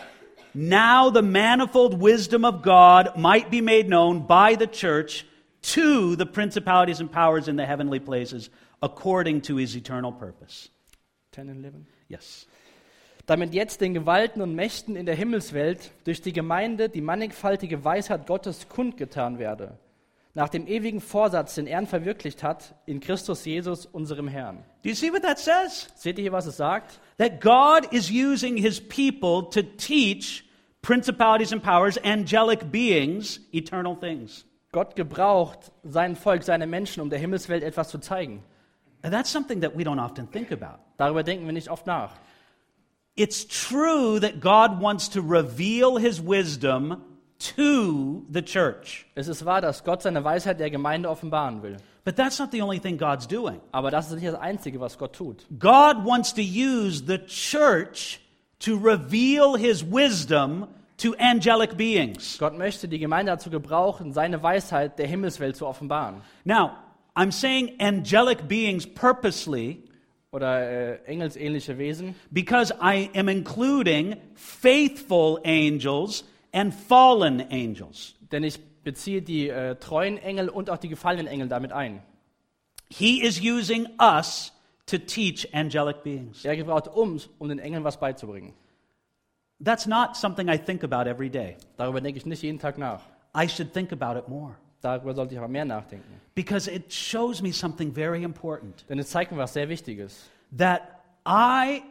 [0.53, 5.25] now the manifold wisdom of God might be made known by the church
[5.61, 8.49] to the principalities and powers in the heavenly places
[8.81, 10.69] according to his eternal purpose.
[11.31, 11.85] 10 and 11.
[12.09, 12.45] Yes.
[13.25, 18.27] damit jetzt den Gewalten und Mächten in der Himmelswelt durch die Gemeinde die mannigfaltige Weisheit
[18.27, 19.77] Gottes kundgetan werde,
[20.33, 24.63] nach dem ewigen Vorsatz, den er verwirklicht hat, in Christus Jesus, unserem Herrn.
[24.83, 25.89] Do you see what that says?
[25.95, 26.99] Seht ihr hier, was es sagt?
[27.17, 30.45] That God is using his people to teach
[30.81, 34.45] principalities and powers, angelic beings, eternal things.
[34.71, 38.43] Gott gebraucht sein Volk, seine Menschen, um der Himmelswelt etwas zu zeigen.
[39.03, 40.79] And that's something that we don't often think about.
[40.97, 42.13] Darüber denken wir nicht oft nach.
[43.15, 47.03] It's true that God wants to reveal his wisdom
[47.55, 49.05] to the church.
[49.15, 51.77] Es ist wahr, dass Gott seine Weisheit der Gemeinde offenbaren will.
[52.03, 53.59] But that's not the only thing God's doing.
[53.71, 55.45] Aber das ist nicht das Einzige, was Gott tut.
[55.59, 58.19] God wants to use the church
[58.59, 62.37] to reveal his wisdom to angelic beings.
[62.37, 66.21] Gott möchte die Gemeinde dazu gebrauchen, seine Weisheit der Himmelswelt zu offenbaren.
[66.43, 66.71] Now,
[67.15, 69.83] I'm saying angelic beings purposely
[70.33, 78.15] Oder äh, engelsähnliche Wesen, because I am including faithful angels and fallen angels.
[78.31, 82.01] denn ich beziehe die äh, treuen Engel und auch die gefallenen Engel damit ein.
[82.89, 84.51] He is using us
[84.87, 86.43] to teach angelic beings.
[86.43, 88.53] Er gebraucht uns, um den Engeln was beizubringen.
[89.63, 91.55] That's not something I think about every day.
[91.77, 93.01] Darüber denke ich nicht jeden Tag nach.
[93.37, 96.19] I should think about it more Darüber sollte ich aber mehr nachdenken.
[96.33, 100.27] because it shows me something very important Denn es zeigt mir was sehr Wichtiges.
[100.57, 100.81] that
[101.25, 101.83] I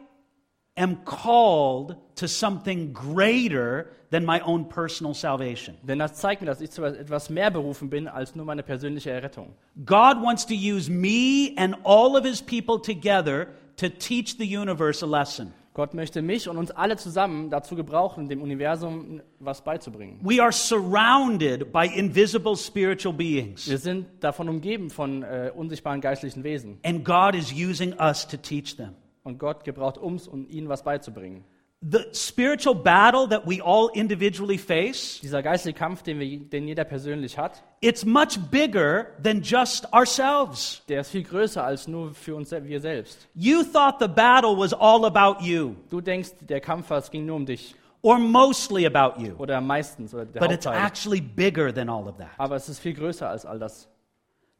[0.77, 5.75] am called to something greater than my own personal salvation.
[5.83, 9.11] Denn das zeigt mir, dass ich zu etwas mehr berufen bin als nur meine persönliche
[9.11, 9.53] Errettung.
[9.85, 15.03] God wants to use me and all of his people together to teach the universe
[15.03, 15.53] a lesson.
[15.73, 20.19] Gott möchte mich und uns alle zusammen dazu gebrauchen, dem Universum was beizubringen.
[20.21, 26.43] We are surrounded by invisible spiritual beings, Wir sind davon umgeben von äh, unsichtbaren geistlichen
[26.43, 26.77] Wesen.
[26.83, 28.95] and God is using us to teach them.
[29.23, 31.43] Und Gott gebraucht uns, um ihnen was beizubringen.
[31.83, 36.83] The spiritual battle that we all individually face, Dieser geistliche Kampf, den, wir, den jeder
[36.83, 40.83] persönlich hat, it's much bigger than just ourselves.
[40.87, 43.27] der ist viel größer als nur für uns wir selbst.
[43.33, 47.35] You thought the battle was all about you, Du denkst, der Kampf, es ging nur
[47.37, 50.85] um dich or mostly about you, oder meistens oder der but it's Hauptteil.
[50.85, 52.29] actually bigger than all of that.
[52.37, 53.87] Aber es ist viel größer als all das.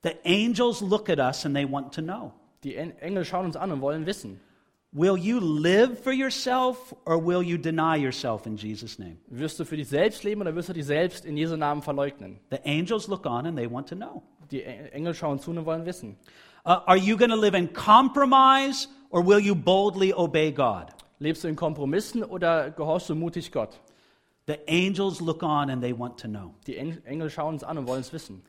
[0.02, 2.32] The angels look at us and they want to know.
[2.64, 4.40] Die En- Engel schauen uns an und wollen wissen,
[4.94, 9.18] Will you live for yourself or will you deny yourself in Jesus' name?
[9.30, 12.42] wirst du für dich selbst leben oder wirst du dich selbst in Jesu Namen verleugnen?
[12.50, 14.22] The angels look on and they want to know.
[14.52, 16.18] Die Engel schauen zu und wollen wissen.
[16.66, 20.88] Uh, are you going to live in compromise or will you boldly obey God?
[21.20, 23.80] Lebst du in Kompromissen oder gehorchst du mutig Gott?
[24.48, 26.54] The angels look on and they want to know.
[26.68, 28.44] Die Engel schauen uns an und wollen es wissen.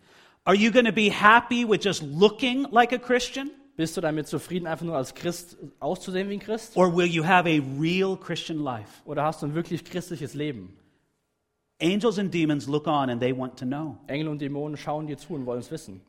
[0.45, 4.27] Are you going to be happy with just looking like a Christian Bist du damit
[4.27, 6.77] zufrieden, einfach nur als Christ auszusehen wie ein Christ?
[6.77, 9.03] or will you have a real Christian life?
[9.07, 10.77] Oder hast du ein wirklich christliches Leben?
[11.81, 13.97] Angels and demons look on and they want to know.
[14.07, 16.03] Engel und Dämonen schauen dir zu und wollen es wissen.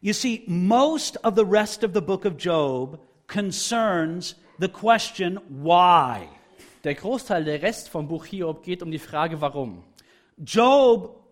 [0.00, 6.28] You see, most of the rest of the book of Job concerns the question why.
[6.84, 9.84] Der Großteil, der Rest vom Buch Hiob geht um die Frage, warum.
[10.38, 11.24] Job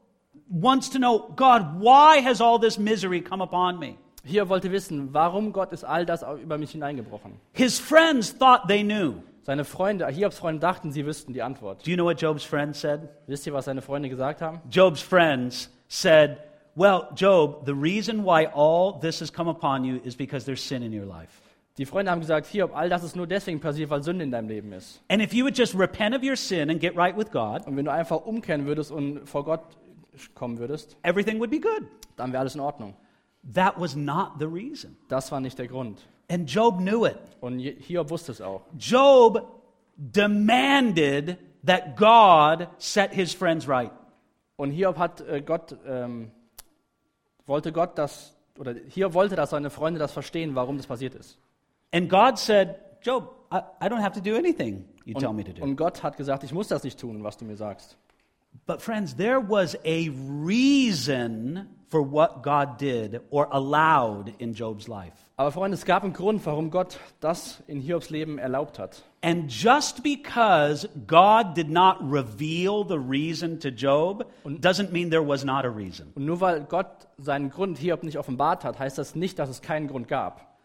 [0.49, 3.97] wants to know, God, why has all this misery come upon me?
[4.25, 7.33] Hiob wollte wissen, warum Gott ist all das über mich hineingebrochen.
[7.53, 9.15] His friends thought they knew.
[9.43, 11.85] Seine Freunde, Hiobs Freunde dachten, sie wüssten die Antwort.
[11.85, 13.09] Do you know what Job's friends said?
[13.27, 14.61] Wisst ihr, was seine Freunde gesagt haben?
[14.71, 16.39] Job's friends said,
[16.75, 20.83] Well, Job, the reason why all this has come upon you is because there's sin
[20.83, 21.43] in your life.
[21.77, 24.49] Die Freunde haben gesagt, Hiob, all das ist nur deswegen passiert, weil Sünde in deinem
[24.49, 25.03] Leben ist.
[25.09, 27.77] And if you would just repent of your sin and get right with God, Und
[27.77, 29.63] wenn du einfach umkehren würdest und vor Gott
[30.35, 31.83] kommen würdest, everything would be good.
[32.17, 32.95] dann wäre alles in Ordnung.
[33.55, 34.97] That was not the reason.
[35.09, 36.07] Das war nicht der Grund.
[36.31, 37.19] And Job knew it.
[37.41, 38.63] Und Hiob wusste es auch.
[38.79, 39.61] Job
[39.97, 43.91] demanded that God set his friends right.
[44.57, 46.31] Und Hiob hat äh, Gott, ähm,
[47.47, 51.39] wollte Gott das, oder Hiob wollte, dass seine Freunde das verstehen, warum das passiert ist.
[51.93, 55.51] And God said, Job, I, I don't have to do anything you tell me to
[55.51, 55.63] Und, do.
[55.65, 57.97] und Gott hat gesagt, ich muss das nicht tun, was du mir sagst.
[58.67, 65.13] But, friends, there was a reason for what God did or allowed in Job's life.
[65.37, 69.03] Aber Freunde, es gab einen Grund, warum Gott das in Hiobs Leben erlaubt hat.
[69.23, 75.45] And just because God did not reveal the reason to Job doesn't mean there was
[75.45, 76.13] not a reason.
[76.15, 79.61] Und nur weil Gott seinen Grund Hiob nicht offenbart hat, heißt das nicht, dass es
[79.61, 80.57] keinen Grund gab.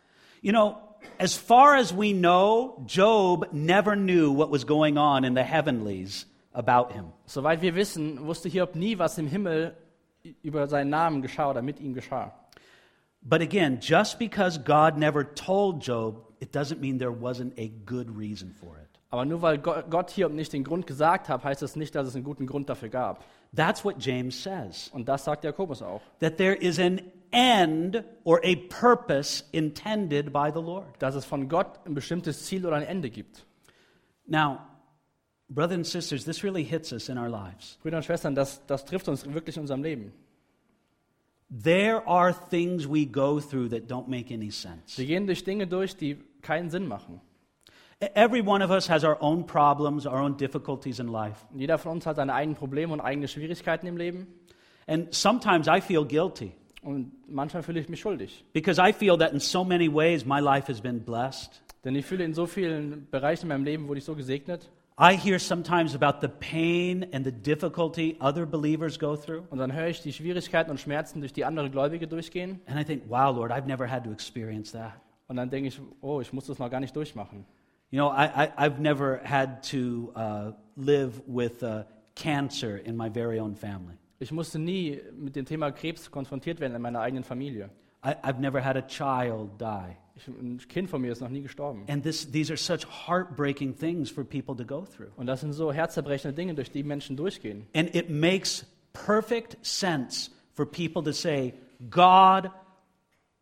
[0.41, 0.77] You know,
[1.19, 6.25] as far as we know, Job never knew what was going on in the heavenlies
[6.57, 7.13] about him.
[7.25, 9.75] Soweit wir wissen, wusste Hiob nie, was im Himmel
[10.41, 12.33] über seinen Namen geschah oder mit ihm geschah.
[13.21, 18.09] But again, just because God never told Job, it doesn't mean there wasn't a good
[18.17, 18.87] reason for it.
[19.09, 22.07] Aber nur weil Go- Gott Hiob nicht den Grund gesagt hat, heißt das nicht, dass
[22.07, 23.23] es einen guten Grund dafür gab.
[23.55, 24.89] That's what James says.
[24.93, 26.01] Und das sagt Jakobus auch.
[26.19, 30.87] That there is an end or a purpose intended by the Lord.
[30.99, 33.45] Dass es von Gott ein bestimmtes Ziel oder ein Ende gibt.
[34.25, 34.59] Now,
[35.49, 37.77] brothers and sisters, this really hits us in our lives.
[37.81, 40.11] Brüder und Schwestern, das, das trifft uns wirklich in unserem Leben.
[41.49, 44.97] There are things we go through that don't make any sense.
[44.97, 47.21] Wir gehen durch Dinge durch, die keinen Sinn machen.
[48.13, 51.45] Every one of us has our own problems, our own difficulties in life.
[51.55, 54.27] Jeder von uns hat seine eigenen Probleme und eigene Schwierigkeiten im Leben.
[54.87, 56.51] And sometimes I feel guilty
[56.83, 58.43] Und manchmal fühle ich mich schuldig.
[58.53, 61.61] because I feel that in so many ways my life has been blessed.
[61.85, 64.69] Denn ich fühle in so vielen Bereichen in meinem Leben wurde ich so gesegnet.
[64.99, 69.43] I hear sometimes about the pain and the difficulty other believers go through.
[69.51, 72.59] Und dann höre ich die Schwierigkeiten und Schmerzen, durch die andere Gläubige durchgehen.
[72.65, 74.93] And I think, wow, Lord, I've never had to experience that.
[75.27, 77.45] Und dann denke ich, oh, ich muss das noch gar nicht durchmachen.
[77.91, 81.83] You know, I, I, I've never had to uh, live with uh,
[82.15, 83.93] cancer in my very own family.
[84.17, 87.69] Ich musste nie mit dem Thema Krebs konfrontiert werden in meiner eigenen Familie.
[88.03, 89.95] I, I've never had a child die.
[90.27, 91.83] Ein Kind von mir ist noch nie gestorben.
[91.87, 95.09] And this, these are such heartbreaking things for people to go through.
[95.15, 97.67] Und das sind so herzerbrechende Dinge, durch die Menschen durchgehen.
[97.75, 101.53] And it makes perfect sense for people to say,
[101.89, 102.49] God,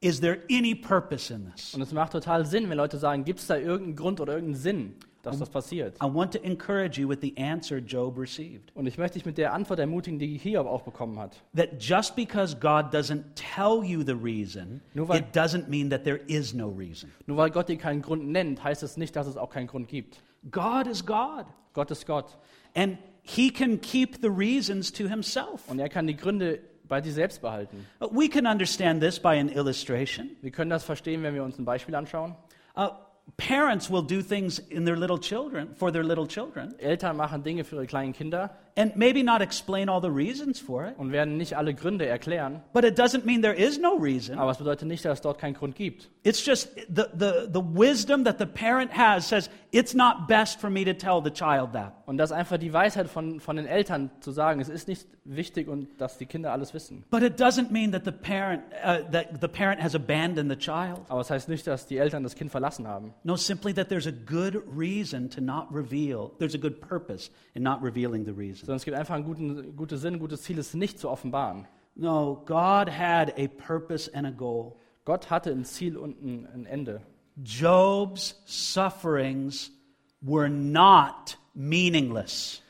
[0.01, 1.73] is there any purpose in this?
[1.73, 4.61] Und es macht total Sinn, wenn Leute sagen, gibt es da irgendeinen Grund oder irgendeinen
[4.61, 4.93] Sinn?
[5.25, 5.97] Dass das passiert.
[6.01, 8.75] I want to encourage you with the answer Job received.
[8.75, 11.41] Und ich möchte dich mit der Antwort ermutigen, die Hiob auch bekommen hat.
[11.55, 16.19] That just because God doesn't tell you the reason, weil- it doesn't mean that there
[16.27, 17.11] is no reason.
[17.25, 19.87] Nur weil Gott dir keinen Grund nennt, heißt es nicht, dass es auch keinen Grund
[19.87, 20.21] gibt.
[20.51, 22.37] God is God, Gott ist Gott.
[22.75, 22.97] and
[23.27, 25.67] He can keep the reasons to Himself.
[25.67, 27.85] Und er kann die Gründe bei dir selbst behalten.
[28.11, 30.29] We can understand this by an illustration.
[30.41, 32.35] Wir können das verstehen, wenn wir uns ein Beispiel anschauen.
[32.77, 32.89] Uh,
[33.37, 37.63] parents will do things in their little children for their little children, Eltern machen Dinge
[37.63, 40.97] für ihre kleinen Kinder and maybe not explain all the reasons for it.
[40.97, 42.61] und werden nicht alle Gründe erklären.
[42.73, 44.37] But it doesn't mean there is no reason.
[44.37, 46.09] Aber es bedeutet nicht, dass es dort keinen Grund gibt.
[46.23, 50.69] It's just the, the, the wisdom that the parent has says it's not best for
[50.69, 51.93] me to tell the child that.
[52.05, 55.67] Und das einfach die Weisheit von, von den Eltern zu sagen, es ist nicht wichtig
[55.67, 57.03] und dass die Kinder alles wissen.
[57.09, 61.01] But it doesn't mean that the parent uh, that the parent has abandoned the child.
[61.07, 63.13] Aber es heißt nicht, dass die Eltern das Kind verlassen haben.
[63.23, 66.31] No, simply that there's a good reason to not reveal.
[66.39, 68.64] There's a good purpose in not revealing the reason.
[68.65, 71.67] Sondern es gibt einfach einen guten, guten Sinn, ein gutes Ziel, es nicht zu offenbaren.
[71.95, 74.75] No, God had a purpose and a goal.
[75.05, 77.01] Gott hatte ein Ziel und ein, ein Ende.
[77.43, 79.71] Job's sufferings
[80.19, 82.61] were not meaningless.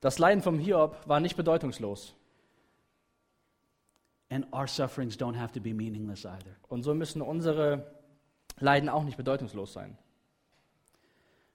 [0.00, 2.14] Das Leiden vom Hiob war nicht bedeutungslos.
[4.30, 6.56] And our sufferings don't have to be meaningless either.
[6.68, 7.86] Und so müssen unsere
[8.60, 9.98] Leiden auch nicht bedeutungslos sein.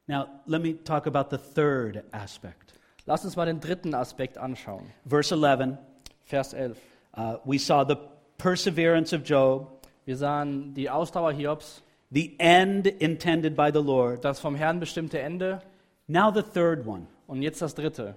[0.07, 2.73] Now, let me talk about the third aspect.
[3.09, 4.85] Lass uns mal den dritten Aspekt anschauen.
[5.03, 5.79] Verse 11,
[6.25, 6.77] Vers 11.
[7.17, 7.95] uh, we saw the
[8.37, 9.67] perseverance of Job,
[10.05, 11.81] Wir sahen die Ausdauer Hiobs,
[12.11, 14.23] the end intended by the Lord.
[14.23, 15.59] das vom Herrn bestimmte Ende
[16.05, 17.07] Now, the third one.
[17.25, 18.15] und jetzt das dritte.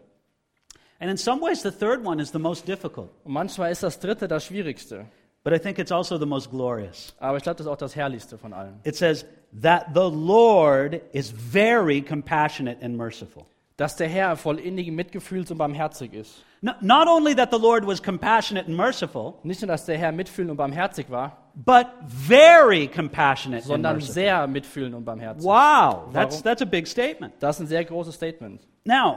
[1.01, 3.99] And in some ways, the third one is the most difficult, Und manchmal ist das
[3.99, 5.07] dritte das Schwierigste.
[5.43, 7.15] but I think it's also the most glorious.
[7.19, 8.79] Aber ich glaube, das ist auch das Herrlichste von allen.
[8.85, 9.25] It says
[9.63, 13.47] that the Lord is very compassionate and merciful.
[13.83, 16.45] Dass der Herr voll innigen Mitgefühls und barmherzig ist.
[16.61, 20.13] No- Not only that the Lord was compassionate and merciful, Nicht nur, dass der Herr
[20.13, 24.15] mitfühlend und barmherzig war, but very compassionate and sondern merciful.
[24.15, 25.45] sehr mitfühlend und barmherzig.
[25.45, 26.43] Wow, that's, Warum?
[26.45, 27.35] that's a big statement.
[27.41, 28.61] Das ist ein sehr großes Statement.
[28.85, 29.17] Now,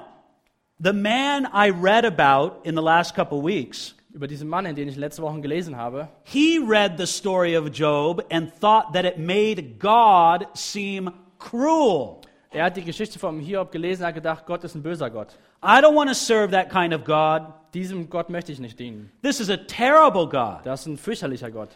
[0.80, 4.88] the man I read about in the last couple weeks, Über diesen Mann, in den
[4.88, 9.20] ich letzte Woche gelesen habe, he read the story of Job and thought that it
[9.20, 12.22] made God seem cruel.
[12.56, 15.38] Er hat die Geschichte vom Hiob gelesen hat gedacht, Gott ist ein böser Gott.
[15.62, 17.54] I don't want to serve that kind of God.
[17.74, 19.12] Diesem Gott möchte ich nicht dienen.
[19.22, 20.60] This is a terrible God.
[20.64, 21.70] Das ist ein fürchterlicher Gott.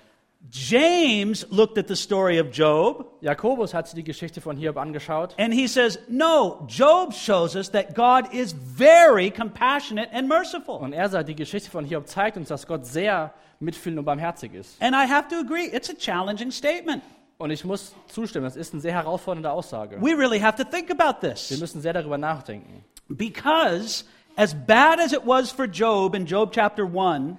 [0.50, 5.36] James looked at the story of Job Jakobus hat sich die Geschichte von Hiob angeschaut
[5.38, 10.76] and he says, No, Job shows us that God is very compassionate and merciful.
[10.76, 14.54] und er sagt, die Geschichte von Hiob zeigt uns, dass Gott sehr mitfühlend und barmherzig
[14.54, 14.82] ist.
[14.82, 17.04] And I have to agree, it's a challenging statement.
[17.42, 19.96] Und ich muss zustimmen, das ist eine sehr herausfordernde Aussage.
[20.02, 22.84] We really have to think about Wir this müssen sehr darüber nachdenken.
[23.08, 24.04] because,
[24.36, 27.38] as bad as it was for Job in Job chapter 1,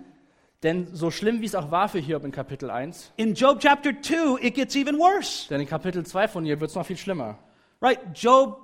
[0.62, 3.92] Denn so schlimm wie es auch war für Hiob in Kapitel 1, in Job chapter
[4.00, 5.46] 2, it gets even worse.
[5.50, 7.38] denn in Kapitel 2 von Hiob wird es noch viel schlimmer.
[7.82, 7.98] Right?
[8.14, 8.58] Job,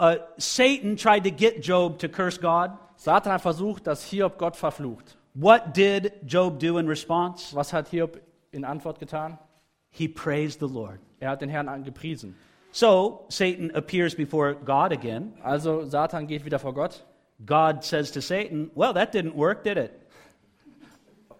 [0.00, 2.70] uh, Satan tried to get Job to curse God.
[2.96, 5.16] Satan hat versucht, dass Hiob Gott verflucht.
[5.34, 7.54] What did Job do in response?
[7.54, 8.20] Was hat Hiob
[8.52, 9.38] in Antwort getan?
[9.90, 11.00] He praised the Lord.
[11.18, 12.34] Er hat den Herrn angepriesen.
[12.72, 15.34] So Satan appears before God again.
[15.42, 17.04] Also Satan geht wieder vor Gott
[17.44, 19.92] God says to Satan, Well, that didn't work, did it?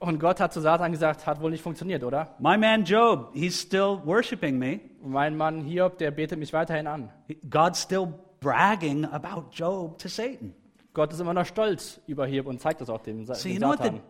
[0.00, 2.34] und Gott hat zu Satan gesagt, hat wohl nicht funktioniert, oder?
[2.38, 4.80] My man Job, he's still worshiping me.
[5.02, 7.10] Mein Mann Hiob, der betet mich weiterhin an.
[7.50, 10.54] God's still bragging about Job to Satan.
[10.94, 14.00] Gott ist immer noch stolz über Hiob und zeigt das auch dem, So dem Satan.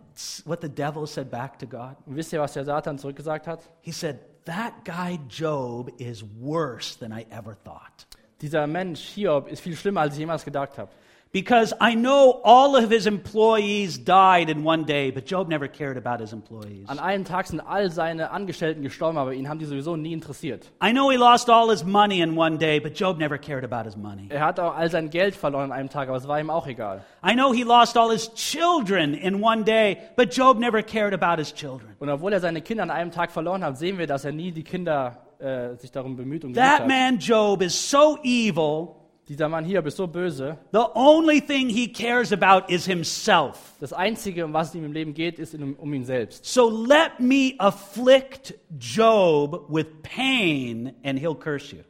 [0.45, 1.97] What the devil said back to God?
[2.07, 3.61] Und wisst ihr, was der Satan zurückgesagt hat?
[3.81, 8.07] He said, That guy Job is worse than I ever thought.
[8.41, 10.91] Dieser Mensch Hiob ist viel schlimmer, als ich jemals gedacht habe.
[11.33, 15.97] Because I know all of his employees died in one day, but Job never cared
[15.97, 16.89] about his employees.
[16.89, 20.73] An einem Tag sind all seine Angestellten gestorben, aber ihn haben die sowieso nie interessiert.
[20.83, 23.85] I know he lost all his money in one day, but Job never cared about
[23.85, 24.27] his money.
[24.29, 26.67] Er hat auch all sein Geld verloren an einem Tag, aber es war ihm auch
[26.67, 27.05] egal.
[27.25, 31.39] I know he lost all his children in one day, but Job never cared about
[31.41, 31.95] his children.
[32.01, 34.51] Und obwohl er seine Kinder an einem Tag verloren hat, sehen wir, dass er nie
[34.51, 36.89] die Kinder äh, sich darum bemüht und That hat.
[36.89, 38.97] man Job is so evil,
[39.31, 40.59] Dieser Mann Hiob ist so böse.
[40.73, 43.77] the only thing he cares about is himself.
[43.79, 46.45] Das Einzige, um was es ihm im Leben geht, ist um, um ihn selbst.
[46.45, 51.85] So let me afflict Job with pain, and he'll curse you.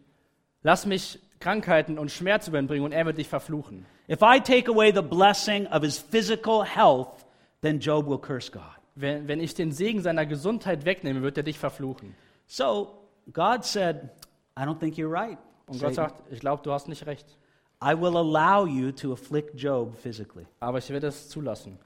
[0.62, 3.86] Lass mich Krankheiten und Schmerz überbringen und er wird dich verfluchen.
[4.06, 7.24] If I take away the blessing of his physical health,
[7.62, 8.64] then Job will curse God.
[8.96, 12.14] Wenn, wenn ich den Segen seiner Gesundheit wegnehme, wird er dich verfluchen.
[12.46, 12.98] So
[13.32, 14.10] God said,
[14.58, 15.38] I don't think you're right.
[15.70, 17.26] Und Gott sagt, ich glaube, du hast nicht recht.
[17.82, 20.46] I will allow you to afflict Job physically.
[20.58, 21.78] Aber ich werde es zulassen.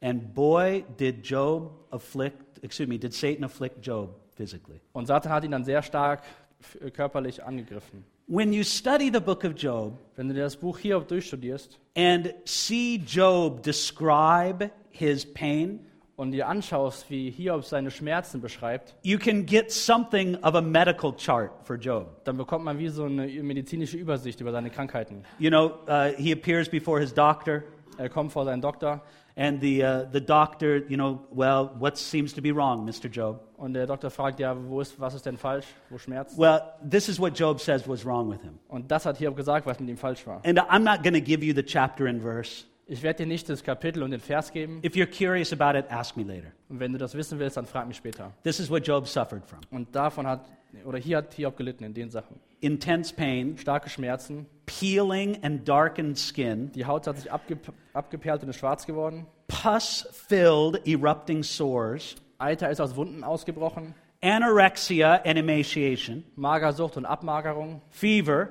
[0.00, 4.80] And boy, did Job afflict, excuse me, did Satan afflict Job physically.
[4.92, 6.22] Und Satan hat ihn dann sehr stark
[6.60, 8.04] f- körperlich angegriffen.
[8.26, 12.96] When you study the book of Job Wenn du das Buch hier durchstudierst and see
[13.04, 15.84] Job describe his pain,
[16.20, 21.14] und dir anschaust, wie Hiob seine Schmerzen beschreibt, you can get something of a medical
[21.16, 22.22] chart for Job.
[22.24, 25.24] dann bekommt man wie so eine medizinische Übersicht über seine Krankheiten.
[25.38, 27.62] You know, uh, he appears before his doctor,
[27.96, 29.02] Er kommt vor seinen Doktor
[29.36, 33.08] and the, uh, the doctor, you know, well, what seems to be wrong, Mr.
[33.10, 33.40] Job?
[33.60, 36.38] und der Doktor fragt, ja, wo ist, was ist denn falsch, wo schmerzt?
[36.38, 38.58] Well, this is what Job says was wrong with him.
[38.68, 40.40] Und das hat Hiob gesagt, was mit ihm falsch war.
[40.46, 42.64] And I'm not going to give you the chapter and verse.
[42.92, 44.80] Ich werde dir nicht das Kapitel und den Vers geben.
[44.84, 46.48] If you're curious about it, ask me later.
[46.68, 48.32] Und wenn du das wissen willst, dann frag mich später.
[48.42, 50.44] This is what Job suffered from Und davon hat,
[50.84, 52.40] oder hier hat Hiob gelitten in den Sachen.
[52.60, 57.58] intense pain, Starke Schmerzen, peeling and darkened skin, die Haut hat sich abge,
[57.92, 59.24] abgeperlt und ist schwarz geworden.
[59.46, 63.94] pus filled, erupting sores, Eiter ist aus Wunden ausgebrochen.
[64.20, 67.82] anorexia and emaciation, Magersucht und Abmagerung.
[67.90, 68.48] fever,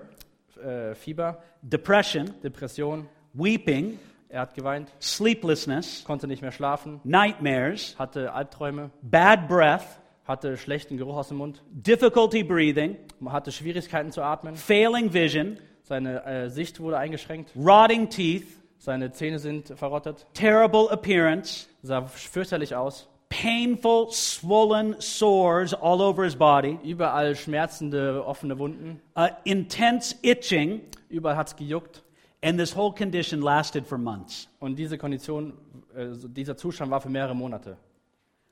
[0.63, 3.07] Äh, Fieber, depression, Depression.
[3.33, 3.97] weeping,
[4.31, 10.97] Er hat geweint, sleeplessness, konnte nicht mehr schlafen, nightmares, hatte Albträume, bad breath, hatte schlechten
[10.97, 14.55] Geruch aus dem Mund, difficulty breathing, hatte Schwierigkeiten zu atmen.
[14.55, 17.51] failing vision, Seine äh, Sicht wurde eingeschränkt.
[17.55, 18.45] rotting teeth,
[18.77, 20.27] Seine Zähne sind verrottet.
[20.35, 23.07] terrible appearance, Sah fürchterlich aus.
[23.29, 29.01] painful, swollen sores all over his body, Überall schmerzende, offene Wunden.
[29.17, 32.03] uh, intense itching, Überall hat es gejuckt.
[32.43, 34.47] And this whole condition lasted for months.
[34.59, 35.53] Und diese Kondition,
[35.95, 37.77] äh, dieser Zustand war für mehrere Monate.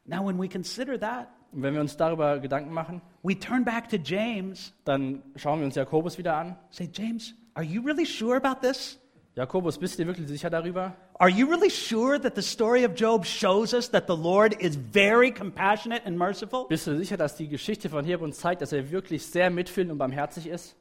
[0.06, 3.90] Now, when we consider that, Und wenn wir uns darüber Gedanken machen, we turn back
[3.90, 4.74] to James.
[4.84, 6.58] dann schauen wir uns Jakobus wieder an.
[6.70, 9.00] Say, James, are you really sure about this?
[9.36, 10.96] Jakobus, bist du wirklich sicher darüber?
[11.20, 14.76] Are you really sure that the story of Job shows us that the Lord is
[14.76, 16.66] very compassionate and merciful?
[16.68, 19.92] Bist du sicher, dass die Geschichte von Hiob uns zeigt, dass er wirklich sehr mitfühlend
[19.92, 20.76] und barmherzig ist?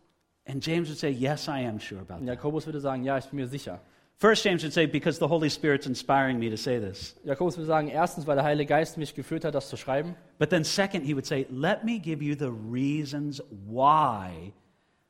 [0.49, 2.37] And James would say, Yes, I am sure about Und that.
[2.37, 3.81] Jakobus würde sagen, ja, ich bin mir sicher.
[4.19, 7.17] First, James would say, Because the Holy Spirit's inspiring me to say this.
[7.25, 10.15] Jakobus würde sagen, erstens, weil der Heilige Geist mich geführt hat, das zu schreiben.
[10.39, 14.53] But then, second, he would say, Let me give you the reasons why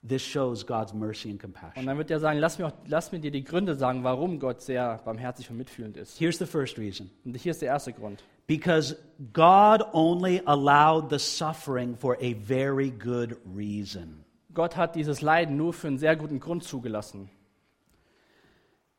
[0.06, 1.86] this shows God's mercy and Und compassion.
[1.86, 4.62] dann wird er sagen, lass mir, auch, lass mir dir die Gründe sagen, warum Gott
[4.62, 6.18] sehr barmherzig und mitfühlend ist.
[6.18, 8.22] Here's the first reason Und hier ist der erste Grund.
[8.46, 8.96] because
[9.32, 14.24] God only allowed the suffering for a very good reason.
[14.56, 17.30] Gott hat dieses Leiden nur für einen sehr guten Grund zugelassen.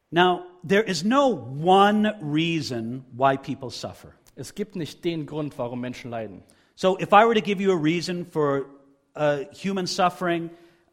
[0.10, 1.28] Now, there is no
[1.62, 4.14] one reason why people suffer.
[4.36, 6.43] Es gibt nicht den Grund, warum Menschen leiden.
[6.76, 8.68] So, if I were to give you a reason for
[9.16, 10.51] uh, human suffering,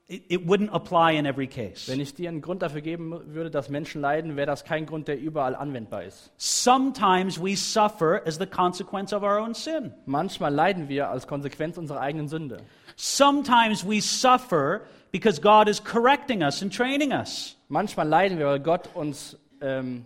[0.08, 1.86] it, it wouldn't apply in every case.
[1.86, 5.08] Wenn ich dir einen Grund dafür geben würde, dass Menschen leiden, wäre das kein Grund,
[5.08, 6.32] der überall anwendbar ist.
[6.38, 9.92] Sometimes we suffer as the consequence of our own sin.
[10.06, 12.56] Manchmal leiden wir als Konsequenz unserer eigenen Sünde.
[12.96, 17.56] Sometimes we suffer because God is correcting us and training us.
[17.68, 20.04] Manchmal leiden wir, weil Gott uns ähm,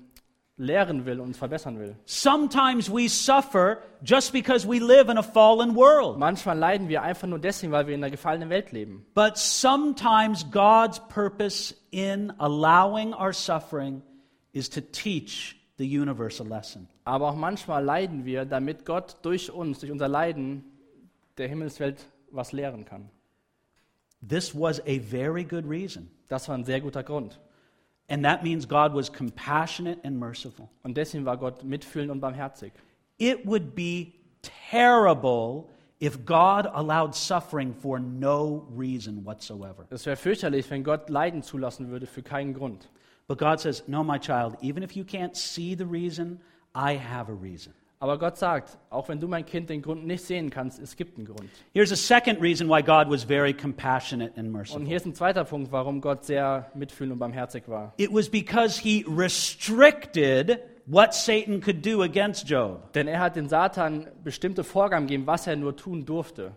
[0.59, 1.97] lehren will, uns verbessern will.
[2.05, 6.19] Sometimes we suffer just because we live in a fallen world.
[6.19, 9.07] Manchmal leiden wir einfach nur deswegen, weil wir in einer gefallenen Welt leben.
[9.15, 14.03] But sometimes God's purpose in allowing our suffering
[14.53, 16.89] is to teach the universe a lesson.
[17.05, 20.65] Aber auch manchmal leiden wir, damit Gott durch uns, durch unser Leiden,
[21.39, 23.11] der Himmelswelt was lehren kann.
[24.27, 26.11] This was a very good reason.
[26.29, 27.39] Das war ein sehr guter Grund.
[28.09, 30.71] And that means God was compassionate and merciful.
[30.83, 32.73] Und deswegen war Gott mitfühlend und barmherzig.
[33.19, 34.15] It would be
[34.71, 35.69] terrible
[36.01, 39.87] if God allowed suffering for no reason whatsoever.
[39.91, 42.89] Es wäre fürchterlich, wenn Gott Leiden zulassen würde für keinen Grund.
[43.27, 46.41] But God says, No, my child, even if you can't see the reason,
[46.75, 47.75] I have a reason.
[48.01, 51.19] Aber Gott sagt, auch wenn du mein Kind den Grund nicht sehen kannst, es gibt
[51.19, 51.51] einen Grund.
[51.75, 54.87] Here's a second reason why God was very compassionate and Und merciful.
[54.87, 57.95] hier ist ein zweiter Punkt, warum Gott sehr mitfühlend und barmherzig war.
[57.97, 62.93] It was because he restricted what Satan could do against Job.
[62.93, 66.53] Denn er hat den Satan bestimmte Vorgaben gegeben, was er nur tun durfte.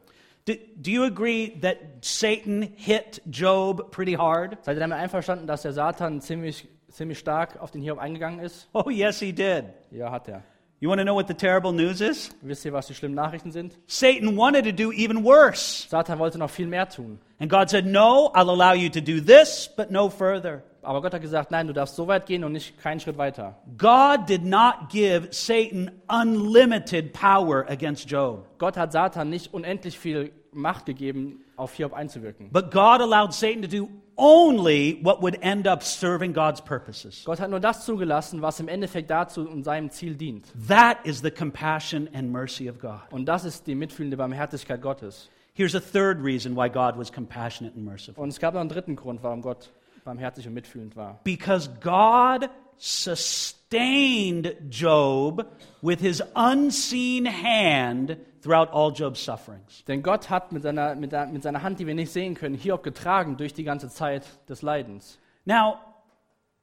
[0.45, 4.57] Do, do you agree that Satan hit Job pretty hard?
[4.63, 8.67] Seid ihr damit einverstanden, dass der Satan ziemlich, ziemlich stark auf den Hiob eingegangen ist?
[8.73, 9.65] Oh, yes, he did.
[9.91, 10.43] Ja, hat er.
[10.81, 12.31] You want to know what the terrible news is?
[12.41, 13.77] Wisst ihr, was die schlimmen Nachrichten sind?
[13.85, 15.87] Satan wanted to do even worse.
[15.87, 17.19] Satan wollte noch viel mehr tun.
[17.39, 20.63] And God said, No, I'll allow you to do this, but no further.
[20.83, 23.55] Aber Gott hat gesagt, nein, du darfst so weit gehen und nicht keinen Schritt weiter.
[23.77, 28.47] God did not give Satan unlimited power against Job.
[28.57, 32.49] Gott hat Satan nicht unendlich viel Macht gegeben, auf Hiob einzuwirken.
[32.51, 33.87] But God allowed Satan to do
[34.17, 37.23] only what would end up serving God's purposes.
[37.25, 40.47] Gott hat nur das zugelassen, was im Endeffekt dazu und seinem Ziel dient.
[40.67, 43.01] That is the compassion and mercy of God.
[43.11, 45.29] Und das ist die mitfühlende Barmherzigkeit Gottes.
[45.53, 48.23] Here's a third reason why God was compassionate and merciful.
[48.23, 49.71] Und es gab noch einen dritten Grund, warum Gott
[50.03, 51.19] barmherzig und mitfühlend war.
[51.23, 55.45] Because God sustained Job
[55.81, 59.83] with his unseen hand throughout all Job's sufferings.
[59.87, 62.55] Denn Gott hat mit seiner, mit, der, mit seiner Hand, die wir nicht sehen können,
[62.55, 65.19] Hiob getragen durch die ganze Zeit des Leidens.
[65.45, 65.77] Now,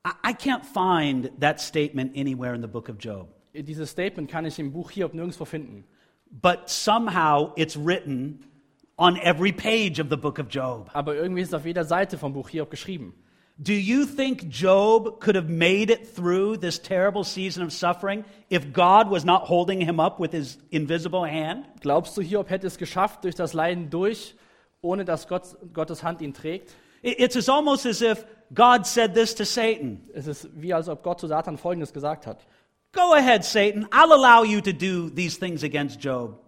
[0.04, 4.58] I can't find that statement anywhere in the book of Job, Dieses Statement kann ich
[4.58, 5.84] im Buch Hiob nirgendwo finden.
[6.30, 8.44] but somehow it's written
[8.98, 10.90] on every page of the book of Job.
[10.92, 13.14] Aber irgendwie ist es auf jeder Seite vom Buch Hiob geschrieben.
[13.60, 18.72] Do you think Job could have made it through this terrible season of suffering if
[18.72, 21.64] God was not holding him up with his invisible hand?
[21.80, 24.36] Glaubst du, Hiob hätte es geschafft durch das Leiden durch,
[24.80, 26.72] ohne dass Gott, Gottes Hand ihn trägt?
[27.02, 31.02] It's as almost as if God said this to Satan Es ist wie, als ob
[31.02, 32.46] Gott zu Satan Folgendes gesagt hat.
[32.92, 33.86] Go ahead, Satan.
[33.90, 36.40] I'll allow you to do these things against Job.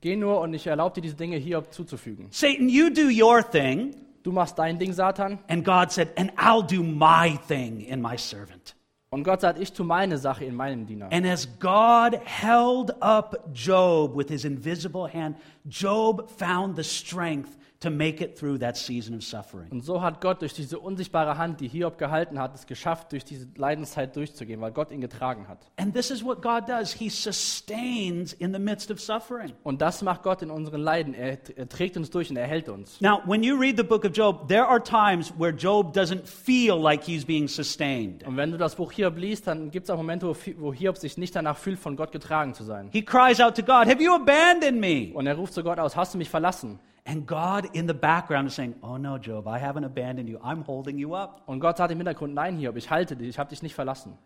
[0.00, 2.28] Geh nur und ich erlaube dir, diese Dinge Hiob zuzufügen.
[2.30, 4.05] Satan, you do your thing.
[4.26, 5.38] Du machst dein Ding, Satan.
[5.46, 8.74] And God said, And I'll do my thing in my servant.
[9.08, 11.06] Und Gott sagt, ich tue meine Sache in meinem Diener.
[11.12, 15.36] And as God held up Job with his invisible hand,
[15.68, 19.68] Job found the strength to make it through that season of suffering.
[19.70, 23.24] Und so hat Gott durch diese unsichtbare Hand, die Hiob gehalten hat, es geschafft, durch
[23.24, 25.58] diese Leidenszeit durchzugehen, weil Gott ihn getragen hat.
[25.76, 26.92] And this is what God does.
[26.92, 29.52] He sustains in the midst of suffering.
[29.62, 31.12] Und das macht Gott in unseren Leiden.
[31.12, 33.00] Er, er trägt uns durch und er hält uns.
[33.00, 36.80] Now, when you read the book of Job, there are times where Job doesn't feel
[36.80, 38.26] like he's being sustained.
[38.26, 40.96] Und wenn du das Buch Hiob liest, dann gibt es auch Momente, wo, wo Hiob
[40.96, 42.88] sich nicht danach fühlt, von Gott getragen zu sein.
[42.90, 45.12] He cries out to God, Have you abandoned me?
[45.12, 46.80] Und er ruft zu Gott aus, hast du mich verlassen?
[47.08, 50.38] And God in the background is saying, Oh no, Job, I haven't abandoned you.
[50.42, 51.42] I'm holding you up.
[51.46, 54.18] Und Gott sagt im Hintergrund, nein Hiob, ich halte dich, ich habe dich nicht verlassen.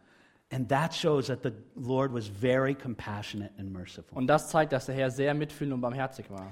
[0.51, 4.17] And that shows that the Lord was very compassionate and merciful.
[4.17, 6.47] Und das zeigt, dass der Herr sehr mitfühlend und barmherzig war.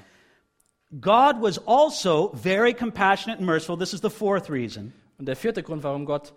[1.00, 3.78] God was also very compassionate and merciful.
[3.78, 4.92] This is the fourth reason.
[5.18, 6.34] Und der vierte Grund, warum Gott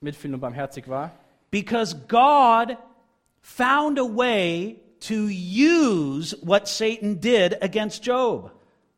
[0.00, 1.12] mitfühlend und barmherzig war,
[1.50, 2.76] Because God
[3.40, 8.50] found a way to use what Satan did against Job.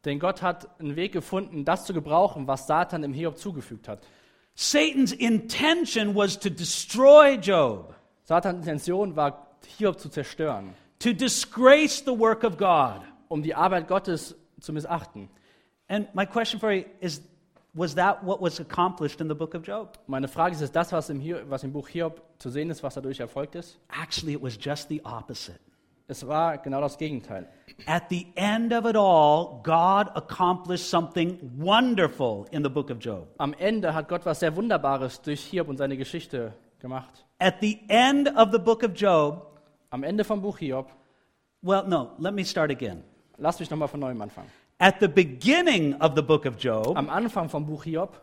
[0.06, 4.06] Denn Gott hat einen Weg gefunden, das zu gebrauchen, was Satan dem Hiob zugefügt hat.
[4.54, 7.94] Satan's intention was to destroy Job,
[8.24, 13.02] Satans Intention war, Hiob zu zerstören, to disgrace the work of God.
[13.28, 15.28] um die Arbeit Gottes zu missachten.
[15.88, 17.22] And my question for you is
[17.74, 19.98] was that what was accomplished in the book of Job?
[20.06, 22.94] Meine Frage ist, ist das, was im, was im Buch Hiob zu sehen ist, was
[22.94, 23.78] dadurch erfolgt ist?
[24.02, 25.60] Actually, it was just the opposite.
[26.08, 27.48] Es war genau das Gegenteil.
[27.86, 33.26] At the end of it all, God accomplished something wonderful in the book of Job.
[33.38, 37.26] Am Ende hat Gott was sehr Wunderbares durch Hiob und seine Geschichte gemacht.
[37.38, 39.52] At the end of the book of Job,
[39.90, 40.90] Am Ende vom Buch Hiob,
[41.62, 43.02] well, no, let me start again.
[43.38, 44.50] lass mich nochmal von neuem anfangen.
[44.78, 48.20] At the beginning of the book of Job, Am Anfang vom Buch Hiob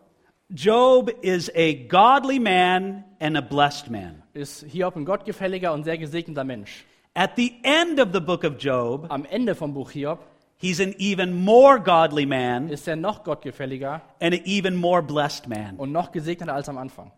[0.50, 4.24] Job is a godly man and a blessed man.
[4.34, 6.86] ist Hiob ein gottgefälliger und sehr gesegneter Mensch.
[7.16, 10.20] At the end of the book of Job, Am Ende vom Buch Hiob
[10.58, 15.48] he's an even more godly man ist er noch gottgefälliger and an even more blessed
[15.48, 15.76] man.
[15.78, 17.12] und noch gesegneter als am Anfang.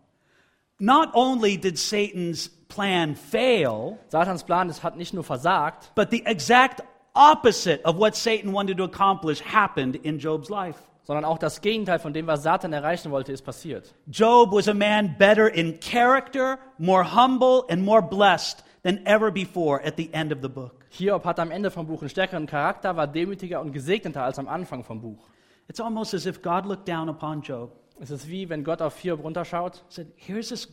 [0.78, 6.22] Not only did Satan's plan fail, Satans Plan ist, hat nicht nur versagt, but the
[6.26, 6.82] exact
[7.14, 10.80] opposite of what Satan wanted to accomplish happened in Job's life.
[11.04, 13.94] sondern auch das Gegenteil von dem, was Satan erreichen wollte, ist passiert.
[14.10, 19.84] Job was a man better in character, more humble, and more blessed than ever before
[19.84, 20.86] at the end of the book.
[20.90, 24.46] Hiob hat am Ende vom Buch einen stärkeren Charakter, war demütiger und gesegneter als am
[24.46, 25.28] Anfang vom Buch.
[25.68, 28.96] It's almost as if God looked down upon Job Es ist wie, wenn Gott auf
[29.00, 30.68] Hiob runterschaut said, Here's this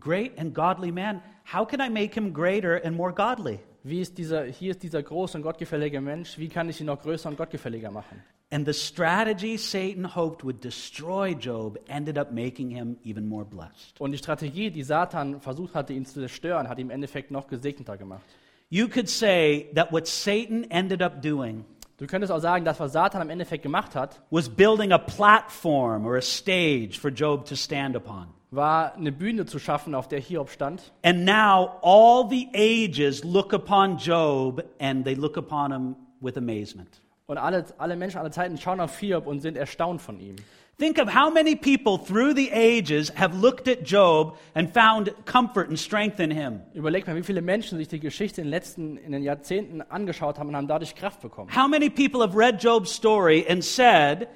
[0.00, 1.22] great and godly man.
[1.52, 3.60] How can I make him greater and more godly?
[3.84, 7.00] Wie ist dieser, hier ist dieser große und gottgefällige Mensch, wie kann ich ihn noch
[7.02, 8.22] größer und gottgefälliger machen?
[8.54, 14.00] And the strategy Satan hoped would destroy Job ended up making him even more blessed.
[14.00, 17.48] Und die Strategie, die Satan versucht hatte, ihn zu zerstören, hat ihn im Endeffekt noch
[17.48, 18.22] gesegneter gemacht.
[18.70, 21.64] You could say that what Satan ended up doing
[21.96, 26.04] Du könntest auch sagen, dass was Satan im Endeffekt gemacht hat, was building a platform
[26.04, 28.28] or a stage for Job to stand upon.
[28.50, 30.92] war eine Bühne zu schaffen, auf der Hiob stand.
[31.02, 37.00] And now all the ages look upon Job and they look upon him with amazement.
[37.26, 40.36] Und alle, alle Menschen aller Zeiten schauen auf Hiob und sind erstaunt von ihm.
[40.76, 45.68] Think of how many people through the ages have looked at Job and found comfort
[45.68, 46.60] and strength in him.
[46.74, 50.38] Überleg mal, wie viele Menschen sich die Geschichte in den letzten in den Jahrzehnten angeschaut
[50.38, 51.54] haben und haben dadurch Kraft bekommen.
[51.54, 54.28] How many people have read Job's story and said,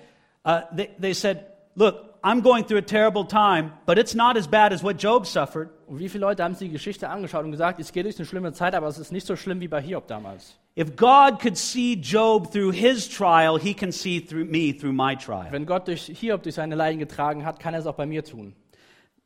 [0.47, 4.47] uh, they, they said, Look, I'm going through a terrible time, but it's not as
[4.47, 5.71] bad as what Job suffered.
[5.89, 8.27] Und wie viele Leute haben sich die Geschichte angeschaut und gesagt, es geht durch eine
[8.27, 10.57] schlimme Zeit, aber es ist nicht so schlimm wie bei Hiob damals.
[10.79, 15.17] If God could see Job through his trial, he can see through me through my
[15.17, 15.51] trial.
[15.51, 18.23] Wenn Gott durch Hiob durch seine Leiden getragen hat, kann er es auch bei mir
[18.23, 18.55] tun.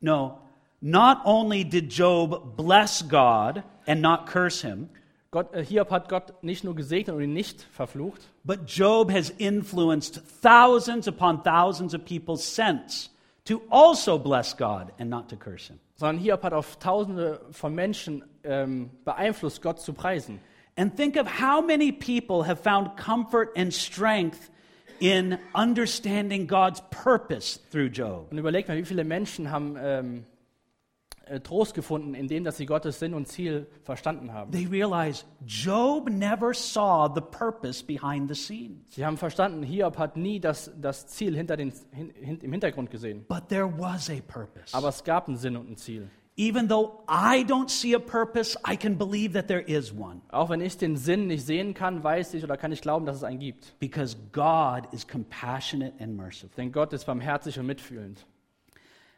[0.01, 0.39] No,
[0.81, 4.89] not only did Job bless God and not curse him,
[5.31, 9.29] Gott, äh, Hiob hat Gott nicht nur gesegnet und ihn nicht verflucht, but Job has
[9.37, 13.11] influenced thousands upon thousands of people since
[13.45, 15.79] to also bless God and not to curse him.
[15.97, 20.41] sondern Hiob hat auf Tausende von Menschen ähm, beeinflusst, Gott zu preisen.
[20.77, 24.51] And think of how many people have found comfort and strength
[25.01, 28.29] in understanding God's purpose through Job.
[28.31, 30.25] Und überlegt mal, wie viele Menschen haben ähm,
[31.27, 34.51] äh, Trost gefunden, indem dass sie Gottes Sinn und Ziel verstanden haben.
[34.53, 38.95] They realize Job never saw the purpose behind the scenes.
[38.95, 42.91] Sie haben verstanden, Hiob hat nie das, das Ziel hinter den, hin, hin, im Hintergrund
[42.91, 43.25] gesehen.
[43.29, 44.73] But there was a purpose.
[44.73, 46.09] Aber es gab einen Sinn und ein Ziel.
[46.35, 50.22] Even though I don't see a purpose, I can believe that there is one.
[50.30, 53.16] Auch wenn ich den Sinn nicht sehen kann, weiß ich oder kann ich glauben, dass
[53.16, 53.78] es einen gibt.
[53.78, 56.49] Because God is compassionate and merciful.
[56.57, 58.24] Denn Gott ist barmherzig und mitfühlend.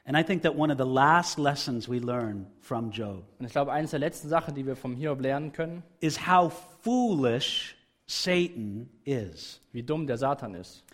[0.07, 3.53] And I think that one of the last lessons we learn from Job Und ich
[3.53, 6.53] glaube, eines der letzten Sachen, die wir vom Hiob lernen können, is how
[6.83, 9.61] foolish Satan is.
[9.73, 10.85] wie dumm der Satan ist.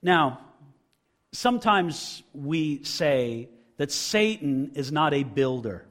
[0.00, 0.38] Now,
[1.32, 3.48] sometimes we say
[3.78, 5.82] that Satan is not a builder,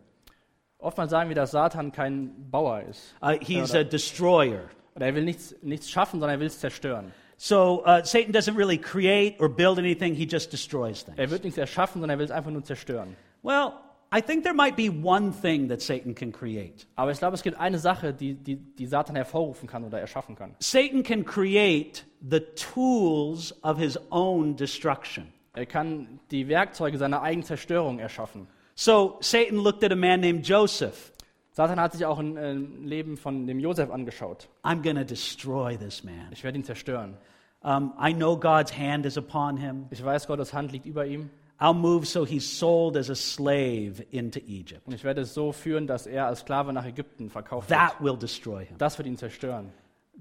[0.80, 3.16] Oftmals sagen wir, dass Satan kein Bauer ist.
[3.22, 4.70] uh, he's a destroyer.
[4.96, 7.12] Oder er will nichts, nichts schaffen, sondern er will es zerstören.
[7.38, 11.32] So uh, Satan doesn't really create or build anything, he just destroys Er things.
[11.32, 13.16] wird nichts erschaffen, sondern er will es einfach nur zerstören.
[13.42, 13.74] Well,
[14.16, 16.86] I think there might be one thing that Satan can create.
[16.96, 20.36] Aber ich glaube, es gibt eine Sache, die, die, die Satan hervorrufen kann oder erschaffen
[20.36, 20.56] kann.
[20.60, 25.34] Satan can create the tools of his own destruction.
[25.56, 28.48] Er kann die Werkzeuge seiner eigenen Zerstörung erschaffen.
[28.76, 31.14] So Satan looked at a man named Joseph.
[31.52, 34.50] Satan hat sich auch ein äh, Leben von dem Josef angeschaut.
[34.64, 36.28] I'm to destroy this man.
[36.32, 37.18] Ich werde ihn zerstören.
[37.62, 39.88] Um, I know God's hand is upon him.
[39.90, 41.30] Ich weiß, Gottes Hand liegt über ihm.
[41.60, 44.86] I'll move so he's sold as a slave into Egypt.
[44.86, 48.04] Und ich werde es so führen, dass er als Sklave nach Ägypten verkauft That wird.
[48.04, 48.78] will destroy him.
[48.78, 49.72] Das wird ihn zerstören.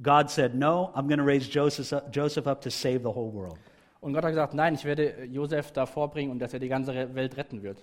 [0.03, 3.32] God said, No, I'm going to raise Joseph up, Joseph up to save the whole
[3.32, 3.59] world.
[4.05, 7.14] Und Gott hat gesagt, nein, ich werde Josef davor bringen und dass er die ganze
[7.14, 7.78] Welt retten wird.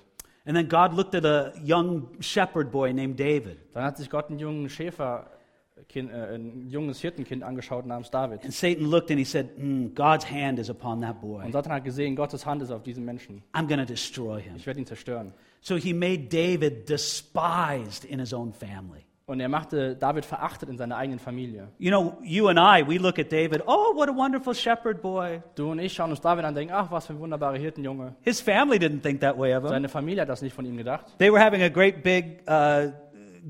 [0.46, 3.58] And then God looked at a young shepherd boy named David.
[3.74, 8.44] Dann hat sich Gott einen jungen Schäferkind, äh, ein junges Hirtenkind angeschaut namens David.
[8.44, 11.44] And Satan looked and he said, "Mm, God's hand is upon that boy.
[11.44, 13.42] Und Satan hat gesehen, Gottes Hand ist auf diesem Menschen.
[13.54, 14.56] I'm going to destroy him.
[14.56, 15.34] Ich werde ihn zerstören.
[15.62, 19.06] So he made David despised in his own family.
[19.32, 21.70] Und er machte David verachtet in seiner eigenen Familie.
[21.80, 25.42] You know, you and I, we look at David, oh, what a wonderful shepherd boy.
[25.56, 28.14] Du und ich schauen uns David an und denken, ach, was für ein wunderbarer Hirtenjunge.
[28.24, 29.70] His family didn't think that way of him.
[29.70, 31.18] Seine Familie hat das nicht von ihm gedacht.
[31.18, 32.92] They were having a great big uh,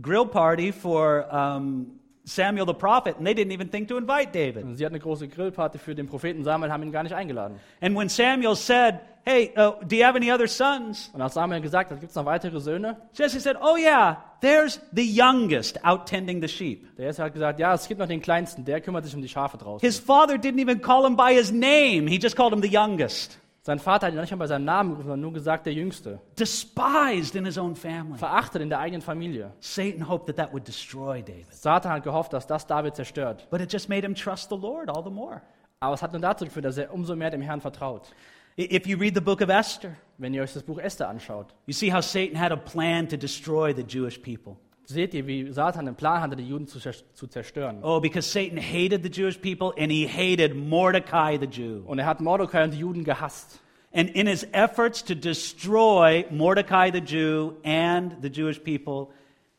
[0.04, 4.78] grill party for um, Samuel the prophet, and they didn't even think to invite David.
[4.78, 7.60] Sie hat eine große Grillparty für den Propheten Samuel, haben ihn gar nicht eingeladen.
[7.82, 11.10] And when Samuel said, hey, uh, do you have any other sons?
[11.14, 14.80] Und als Samuel gesagt hat, gibt es noch weitere Söhne, Jesse said, oh, yeah, there's
[14.94, 16.96] the youngest out tending the sheep.
[16.96, 19.30] der Jesse hat gesagt, ja, es gibt noch den Kleinsten, der kümmert sich um die
[19.30, 19.86] Schafe draußen.
[19.86, 23.40] His father didn't even call him by his name, he just called him the youngest.
[23.64, 25.74] Sein Vater hat ihn noch nicht mal bei seinem Namen gerufen, sondern nur gesagt, der
[25.74, 26.20] Jüngste.
[26.40, 28.18] Despised in his own family.
[28.18, 29.52] Verachtet in der eigenen Familie.
[29.60, 31.54] Satan hoped that that would destroy David.
[31.54, 33.48] Satan hat gehofft, dass das David zerstört.
[33.52, 35.42] But it just made him trust the Lord all the more.
[35.80, 38.10] Aber es hat nur dazu geführt, dass er umso mehr dem Herrn vertraut.
[38.58, 41.74] If you read the book of Esther, Wenn ihr euch das Buch Esther anschaut, you
[41.74, 44.58] see how Satan had a plan to destroy the Jewish people.
[44.94, 47.84] Seht ihr, wie Satan einen Plan hatte, die Juden zu, zu zerstören.
[47.84, 51.82] Oh, because Satan hated the Jewish people and he hated Mordecai the Jew.
[51.86, 53.60] Und er hat Mordecai und die Juden gehasst.
[53.94, 59.14] And in his efforts to destroy Mordecai the Jew and the Jewish people,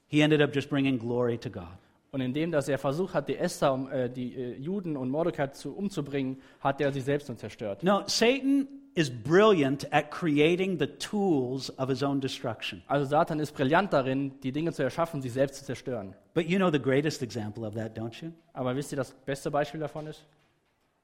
[0.07, 1.79] he ended up just bringing glory to God.
[2.13, 5.75] Und indem, dass er versucht hat, die Esther, äh, die äh, Juden und Mordecai zu,
[5.75, 7.83] umzubringen, hat er sich selbst nur zerstört.
[7.83, 12.83] No, Satan is brilliant at creating the tools of his own destruction.
[12.89, 16.15] Also Satan ist brillant darin, die Dinge zu erschaffen, sich selbst zu zerstören.
[16.35, 18.33] But you know the greatest example of that, don't you?
[18.53, 20.25] Aber wisst ihr, das beste Beispiel davon ist?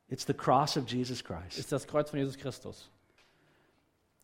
[0.09, 1.59] It's the cross of Jesus Christ.
[1.59, 2.91] Ist das Kreuz von Jesus Christus.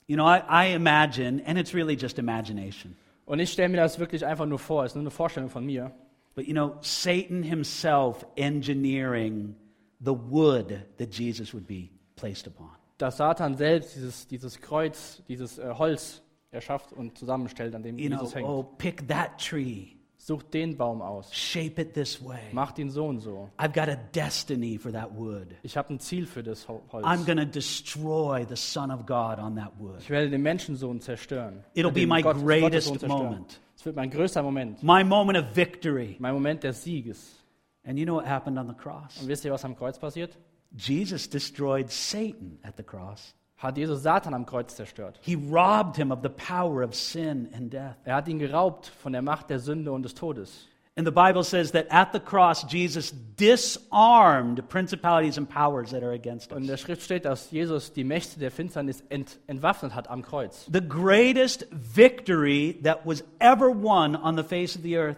[0.07, 2.97] You know, I, I imagine, and it's really just imagination,
[3.27, 5.65] Und ich stelle mir das wirklich einfach nur vor, es ist nur eine Vorstellung von
[5.65, 5.91] mir.
[6.35, 9.55] but you know, Satan himself engineering
[10.01, 12.71] the wood that Jesus would be placed upon.
[12.99, 18.09] Dass Satan selbst dieses, dieses Kreuz, dieses äh, Holz erschafft und zusammenstellt, an dem You
[18.09, 18.49] know, Jesus hängt.
[18.49, 21.34] oh, pick that tree, Sucht den Baum aus.
[21.34, 22.38] shape it this way.
[22.53, 23.51] Macht ihn so und so.
[23.59, 25.49] I've got a destiny for that wood.
[25.62, 27.05] Ich habe ein Ziel für das Ho- Holz.
[27.05, 29.97] I'm going to destroy the Son of God on that wood.
[29.99, 31.62] Ich werde den Menschensohn zerstören.
[31.74, 33.61] It'll be my Gott- greatest moment.
[33.76, 34.82] Es wird mein größter Moment.
[34.82, 36.16] My moment of victory.
[36.20, 37.42] Mein Moment des Sieges.
[37.84, 39.20] And you know what happened on the cross?
[39.20, 40.38] Und wisst ihr, was am Kreuz passiert?
[40.77, 43.35] Jesus destroyed Satan at the cross.
[43.57, 45.16] Hat Jesus Satan am Kreuz zerstört.
[45.20, 47.97] He robbed him of the power of sin and death.
[48.05, 50.68] Er hat ihn geraubt von der Macht der Sünde und des Todes.
[50.97, 56.12] And the Bible says that at the cross, Jesus disarmed principalities and powers that are
[56.12, 56.81] against Und in der us.
[56.83, 60.68] Schrift steht, dass Jesus die Mächte der Finsternis ent entwaffnet hat am Kreuz.
[60.72, 65.16] The greatest victory that was ever won on the face of the earth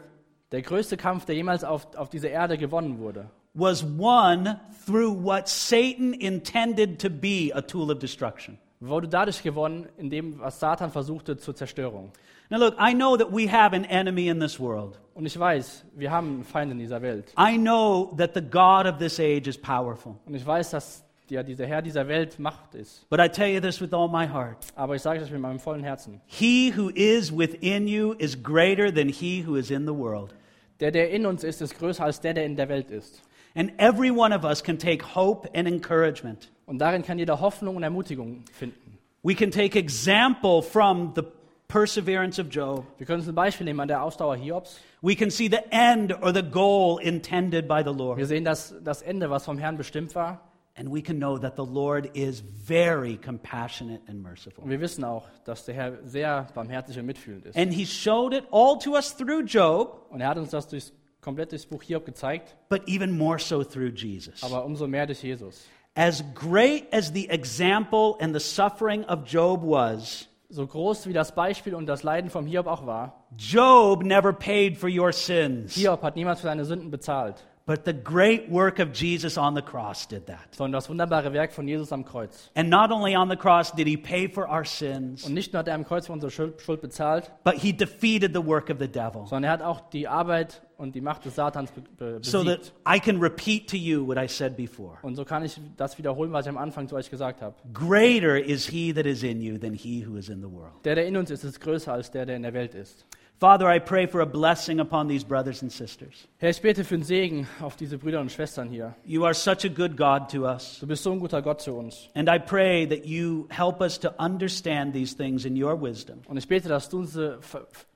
[0.53, 5.49] Der größte Kampf, der jemals auf, auf dieser Erde gewonnen wurde, was won through what
[5.49, 8.59] Satan intended to be a tool of destruction.
[8.81, 12.13] wurde dadurch gewonnen, in dem, was Satan versuchte zur Zerstörung.
[12.51, 15.01] Now, look, I know that we have an enemy in this world.
[15.15, 17.33] Und ich weiß, wir haben einen Feind in dieser Welt.
[17.37, 20.17] I know that the God of this age is powerful.
[20.27, 23.09] Und ich weiß, dass ja, dieser Herr dieser Welt Macht ist.
[23.09, 25.59] But I tell you this with all my heart Aber ich sage das mit meinem
[25.59, 26.21] vollen Herzen.
[26.27, 30.35] He who is within you is greater than he who is in the world.
[30.79, 33.23] Der, der in uns ist, ist größer als der, der in der Welt ist.
[33.57, 36.51] And every one of us can take hope and encouragement.
[36.67, 38.99] Und darin kann jeder Hoffnung und Ermutigung finden.
[39.23, 41.23] We can take example from the
[41.69, 42.85] perseverance of Job.
[42.99, 44.79] Wir können uns ein Beispiel nehmen an der Ausdauer Hiobs.
[45.01, 48.27] We can see the end or the goal intended by the Wir Lord.
[48.27, 50.41] sehen das, das Ende, was vom Herrn bestimmt war.
[50.79, 54.63] And we can know that the Lord is very compassionate and merciful.
[54.65, 57.57] Und wir wissen auch, dass der Herr sehr barmherzig und mitfühlend ist.
[57.57, 60.93] And he showed it all to us through Job, Und er hat uns das durchs,
[61.27, 64.45] komplett durchs Buch Hiob gezeigt, but even more so through Jesus.
[64.45, 65.66] aber umso mehr durch Jesus.
[65.97, 71.35] As great as the example and the suffering of Job was, So groß wie das
[71.35, 75.74] Beispiel und das Leiden vom Hiob auch war, Job never paid for your sins.
[75.74, 79.61] Hiob hat niemals für seine Sünden bezahlt, But the great work of Jesus on the
[79.61, 80.55] cross did that.
[80.55, 82.49] sondern das wunderbare Werk von Jesus am Kreuz.
[82.55, 85.59] And not only on the cross did he pay for our sins, Und nicht nur
[85.59, 88.87] hat er am Kreuz für unsere Schuld, bezahlt, but he defeated the work of the
[88.87, 89.27] devil.
[89.27, 92.61] sondern er hat auch die Arbeit und die Macht des Satans be be So that
[92.61, 92.73] besiegt.
[92.89, 94.99] I can repeat to you what I said before.
[95.03, 97.57] Und so kann ich das wiederholen, was ich am Anfang zu euch gesagt habe.
[97.73, 100.71] Greater is he that is in you than he who is in the world.
[100.85, 103.07] Der, der in uns ist, ist größer als der, der in der Welt ist.
[103.39, 106.26] Father, I pray for a blessing upon these brothers and sisters.
[106.39, 108.95] Herr, ich bete für den Segen auf diese Brüder und Schwestern hier.
[109.05, 110.78] You are such a good God to us.
[110.80, 112.09] Du bist so ein guter Gott zu uns.
[112.14, 116.39] And I pray that you help us to understand these things in your wisdom, Und
[116.39, 117.32] ich bete, dass du uns äh,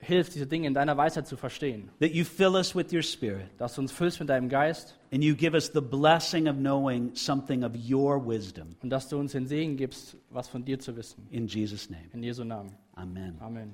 [0.00, 1.88] hilfst, diese Dinge in deiner Weisheit zu verstehen.
[2.00, 5.24] that you fill us with your spirit, Dass du uns füllst mit deinem Geist and
[5.24, 8.76] you give us the blessing of knowing something of your wisdom.
[8.82, 11.26] und dass du uns den Segen gibst, was von dir zu wissen.
[11.30, 12.72] In Jesus' name, In Jesu Namen.
[12.94, 13.36] amen.
[13.40, 13.72] Amen.